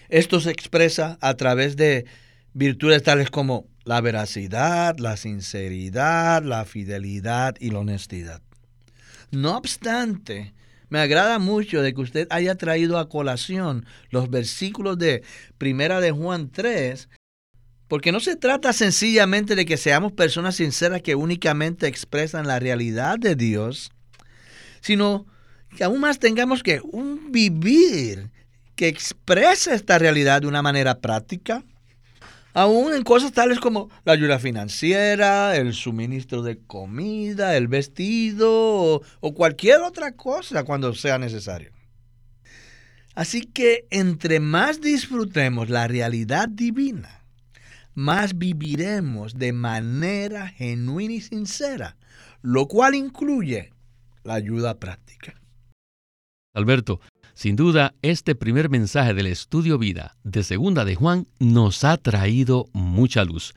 Esto 0.10 0.39
se 0.41 0.52
expresa 0.52 1.17
a 1.21 1.36
través 1.36 1.78
de 1.78 2.06
virtudes 2.54 3.04
tales 3.04 3.30
como 3.30 3.67
la 3.84 4.02
veracidad, 4.02 4.98
la 4.98 5.17
sinceridad, 5.17 6.44
la 6.44 6.65
fidelidad 6.65 7.56
y 7.60 7.72
la 7.72 7.80
honestidad. 7.80 8.41
No 9.32 9.58
obstante, 9.58 10.54
me 10.89 11.00
agrada 11.00 11.39
mucho 11.39 11.82
de 11.82 11.94
que 11.94 12.02
usted 12.02 12.28
haya 12.30 12.56
traído 12.56 13.00
a 13.00 13.10
colación 13.10 13.86
los 14.10 14.30
versículos 14.30 14.98
de 14.98 15.24
Primera 15.58 16.02
de 16.02 16.12
Juan 16.12 16.50
3, 16.52 17.08
porque 17.88 18.12
no 18.12 18.20
se 18.20 18.36
trata 18.36 18.74
sencillamente 18.74 19.56
de 19.56 19.65
que 19.65 19.78
seamos 19.78 20.12
personas 20.12 20.56
sinceras 20.56 21.02
que 21.02 21.15
únicamente 21.15 21.88
expresan 21.88 22.48
la 22.48 22.60
realidad 22.60 23.17
de 23.17 23.36
Dios, 23.36 23.91
sino 24.82 25.26
que 25.76 25.84
aún 25.84 26.02
más 26.02 26.20
tengamos 26.20 26.63
que 26.63 26.82
un 26.82 27.32
vivir 27.32 28.30
que 28.76 28.88
exprese 28.88 29.74
esta 29.74 29.98
realidad 29.98 30.41
de 30.41 30.48
una 30.48 30.62
manera 30.62 31.00
práctica, 31.00 31.63
aún 32.54 32.94
en 32.94 33.04
cosas 33.04 33.32
tales 33.32 33.60
como 33.60 33.90
la 34.04 34.14
ayuda 34.14 34.40
financiera, 34.40 35.56
el 35.56 35.74
suministro 35.74 36.42
de 36.42 36.60
comida, 36.60 37.56
el 37.56 37.68
vestido 37.68 39.02
o, 39.20 39.34
cualquier 39.34 39.82
otra 39.82 40.14
cosa 40.14 40.64
cuando 40.64 40.94
sea 40.94 41.18
necesario. 41.18 41.72
Así 43.16 43.42
que 43.42 43.86
entre 43.90 44.40
más 44.40 44.82
disfrutemos 44.82 45.70
la 45.70 45.88
realidad 45.88 46.48
divina, 46.48 47.22
más 47.94 48.38
viviremos 48.38 49.38
de 49.38 49.52
manera 49.52 50.48
genuina 50.48 51.14
y 51.14 51.22
sincera, 51.22 51.98
lo 52.42 52.68
cual 52.68 52.96
incluye 52.96 53.74
la 54.24 54.36
ayuda 54.36 54.80
práctica. 54.80 55.42
Alberto, 56.54 57.00
sin 57.34 57.56
duda, 57.56 57.94
este 58.02 58.36
primer 58.36 58.70
mensaje 58.70 59.13
del 59.13 59.28
estudio 59.28 59.78
vida 59.78 60.15
de 60.24 60.44
Segunda 60.44 60.86
de 60.86 60.96
Juan 60.96 61.28
nos 61.39 61.84
ha 61.84 61.98
traído 61.98 62.67
mucha 62.74 63.24
luz. 63.24 63.54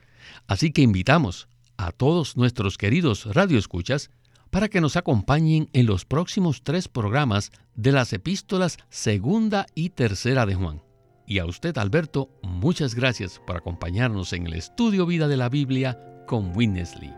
Así 0.47 0.73
que 0.73 0.83
invitamos 0.83 1.49
a 1.77 1.93
todos 1.93 2.37
nuestros 2.37 2.79
queridos 2.79 3.27
radioescuchas 3.35 4.11
para 4.51 4.69
que 4.69 4.81
nos 4.81 4.97
acompañen 4.97 5.69
en 5.73 5.87
los 5.87 6.05
próximos 6.05 6.63
tres 6.63 6.87
programas 6.87 7.51
de 7.75 7.93
las 7.93 8.13
epístolas 8.13 8.79
segunda 8.89 9.67
y 9.75 9.91
tercera 9.91 10.47
de 10.47 10.55
Juan. 10.55 10.81
Y 11.27 11.39
a 11.39 11.47
usted, 11.47 11.77
Alberto, 11.79 12.29
muchas 12.43 12.95
gracias 12.95 13.41
por 13.47 13.57
acompañarnos 13.57 14.33
en 14.33 14.47
el 14.47 14.55
estudio 14.55 15.07
Vida 15.07 15.27
de 15.27 15.37
la 15.37 15.49
Biblia 15.49 15.99
con 16.27 16.55
Witness 16.57 17.01
Lee. 17.01 17.13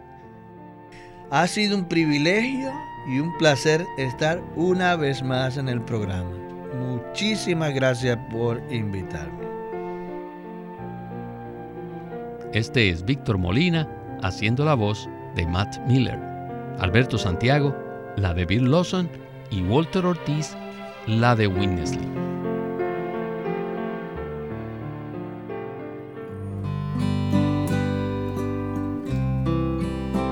Ha 1.30 1.46
sido 1.48 1.76
un 1.76 1.88
privilegio 1.88 2.72
y 3.08 3.18
un 3.18 3.36
placer 3.36 3.84
estar 3.98 4.42
una 4.54 4.96
vez 4.96 5.22
más 5.22 5.56
en 5.56 5.68
el 5.68 5.82
programa. 5.82 6.45
Muchísimas 6.78 7.72
gracias 7.74 8.18
por 8.30 8.62
invitarme. 8.70 9.46
Este 12.52 12.90
es 12.90 13.04
Víctor 13.04 13.38
Molina 13.38 13.88
haciendo 14.22 14.64
la 14.64 14.74
voz 14.74 15.08
de 15.34 15.46
Matt 15.46 15.78
Miller, 15.86 16.18
Alberto 16.78 17.18
Santiago, 17.18 17.76
la 18.16 18.32
de 18.34 18.46
Bill 18.46 18.70
Lawson 18.70 19.08
y 19.50 19.62
Walter 19.62 20.06
Ortiz, 20.06 20.56
la 21.06 21.36
de 21.36 21.46
Winnesley. 21.46 22.08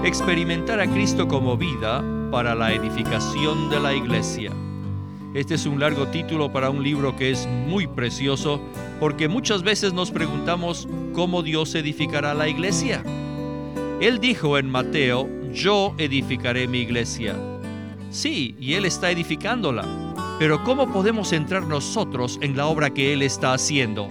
Experimentar 0.04 0.80
a 0.80 0.86
Cristo 0.86 1.26
como 1.26 1.56
vida 1.56 2.02
para 2.30 2.54
la 2.54 2.72
edificación 2.72 3.68
de 3.70 3.80
la 3.80 3.94
iglesia. 3.94 4.52
Este 5.34 5.56
es 5.56 5.66
un 5.66 5.80
largo 5.80 6.06
título 6.06 6.52
para 6.52 6.70
un 6.70 6.84
libro 6.84 7.16
que 7.16 7.32
es 7.32 7.48
muy 7.66 7.88
precioso 7.88 8.60
porque 9.00 9.26
muchas 9.26 9.64
veces 9.64 9.92
nos 9.92 10.12
preguntamos 10.12 10.86
cómo 11.12 11.42
Dios 11.42 11.74
edificará 11.74 12.34
la 12.34 12.48
iglesia. 12.48 13.02
Él 14.00 14.20
dijo 14.20 14.58
en 14.58 14.70
Mateo, 14.70 15.28
yo 15.52 15.92
edificaré 15.98 16.68
mi 16.68 16.78
iglesia. 16.78 17.34
Sí, 18.10 18.54
y 18.60 18.74
Él 18.74 18.84
está 18.84 19.10
edificándola. 19.10 19.84
Pero 20.38 20.62
¿cómo 20.62 20.92
podemos 20.92 21.32
entrar 21.32 21.64
nosotros 21.64 22.38
en 22.40 22.56
la 22.56 22.66
obra 22.66 22.90
que 22.90 23.12
Él 23.12 23.20
está 23.20 23.54
haciendo? 23.54 24.08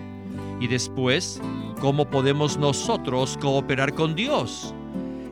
Y 0.59 0.67
después, 0.67 1.41
¿cómo 1.79 2.09
podemos 2.09 2.57
nosotros 2.57 3.37
cooperar 3.41 3.93
con 3.93 4.13
Dios? 4.13 4.75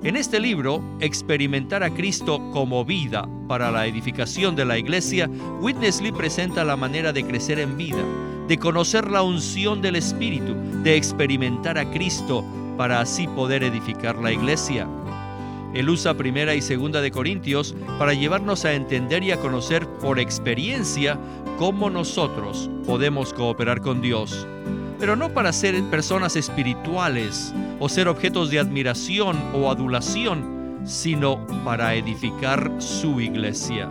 En 0.03 0.15
este 0.15 0.39
libro, 0.39 0.83
Experimentar 0.99 1.83
a 1.83 1.91
Cristo 1.91 2.41
como 2.51 2.83
vida 2.83 3.29
para 3.47 3.69
la 3.69 3.85
edificación 3.85 4.55
de 4.55 4.65
la 4.65 4.79
iglesia, 4.79 5.29
Witness 5.61 6.01
Lee 6.01 6.11
presenta 6.11 6.63
la 6.63 6.75
manera 6.75 7.13
de 7.13 7.23
crecer 7.23 7.59
en 7.59 7.77
vida, 7.77 8.03
de 8.47 8.57
conocer 8.57 9.11
la 9.11 9.21
unción 9.21 9.79
del 9.79 9.95
Espíritu, 9.95 10.55
de 10.81 10.95
experimentar 10.95 11.77
a 11.77 11.91
Cristo 11.91 12.43
para 12.77 12.99
así 12.99 13.27
poder 13.27 13.63
edificar 13.63 14.17
la 14.17 14.31
iglesia. 14.31 14.87
Él 15.75 15.87
usa 15.87 16.15
primera 16.15 16.55
y 16.55 16.63
segunda 16.63 16.99
de 16.99 17.11
Corintios 17.11 17.75
para 17.99 18.15
llevarnos 18.15 18.65
a 18.65 18.73
entender 18.73 19.21
y 19.21 19.29
a 19.29 19.39
conocer 19.39 19.85
por 19.87 20.19
experiencia 20.19 21.19
cómo 21.59 21.91
nosotros 21.91 22.71
podemos 22.87 23.33
cooperar 23.33 23.81
con 23.81 24.01
Dios 24.01 24.47
pero 25.01 25.15
no 25.15 25.33
para 25.33 25.51
ser 25.51 25.83
personas 25.85 26.35
espirituales 26.35 27.55
o 27.79 27.89
ser 27.89 28.07
objetos 28.07 28.51
de 28.51 28.59
admiración 28.59 29.35
o 29.51 29.71
adulación, 29.71 30.79
sino 30.85 31.43
para 31.65 31.95
edificar 31.95 32.71
su 32.77 33.19
iglesia. 33.19 33.89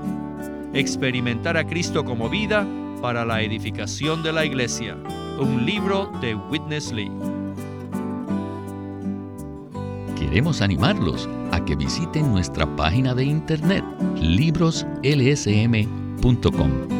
Experimentar 0.73 1.57
a 1.57 1.67
Cristo 1.67 2.05
como 2.05 2.31
vida 2.31 2.65
para 3.03 3.25
la 3.25 3.43
edificación 3.43 4.23
de 4.23 4.33
la 4.33 4.45
iglesia. 4.45 4.97
Un 5.41 5.67
libro 5.67 6.13
de 6.21 6.37
Witness 6.37 6.93
Lee. 6.93 7.11
Queremos 10.17 10.63
animarlos 10.63 11.29
a 11.51 11.65
que 11.65 11.75
visiten 11.75 12.31
nuestra 12.31 12.67
página 12.77 13.17
de 13.17 13.25
internet 13.25 13.85
libroslsm.com. 14.15 17.00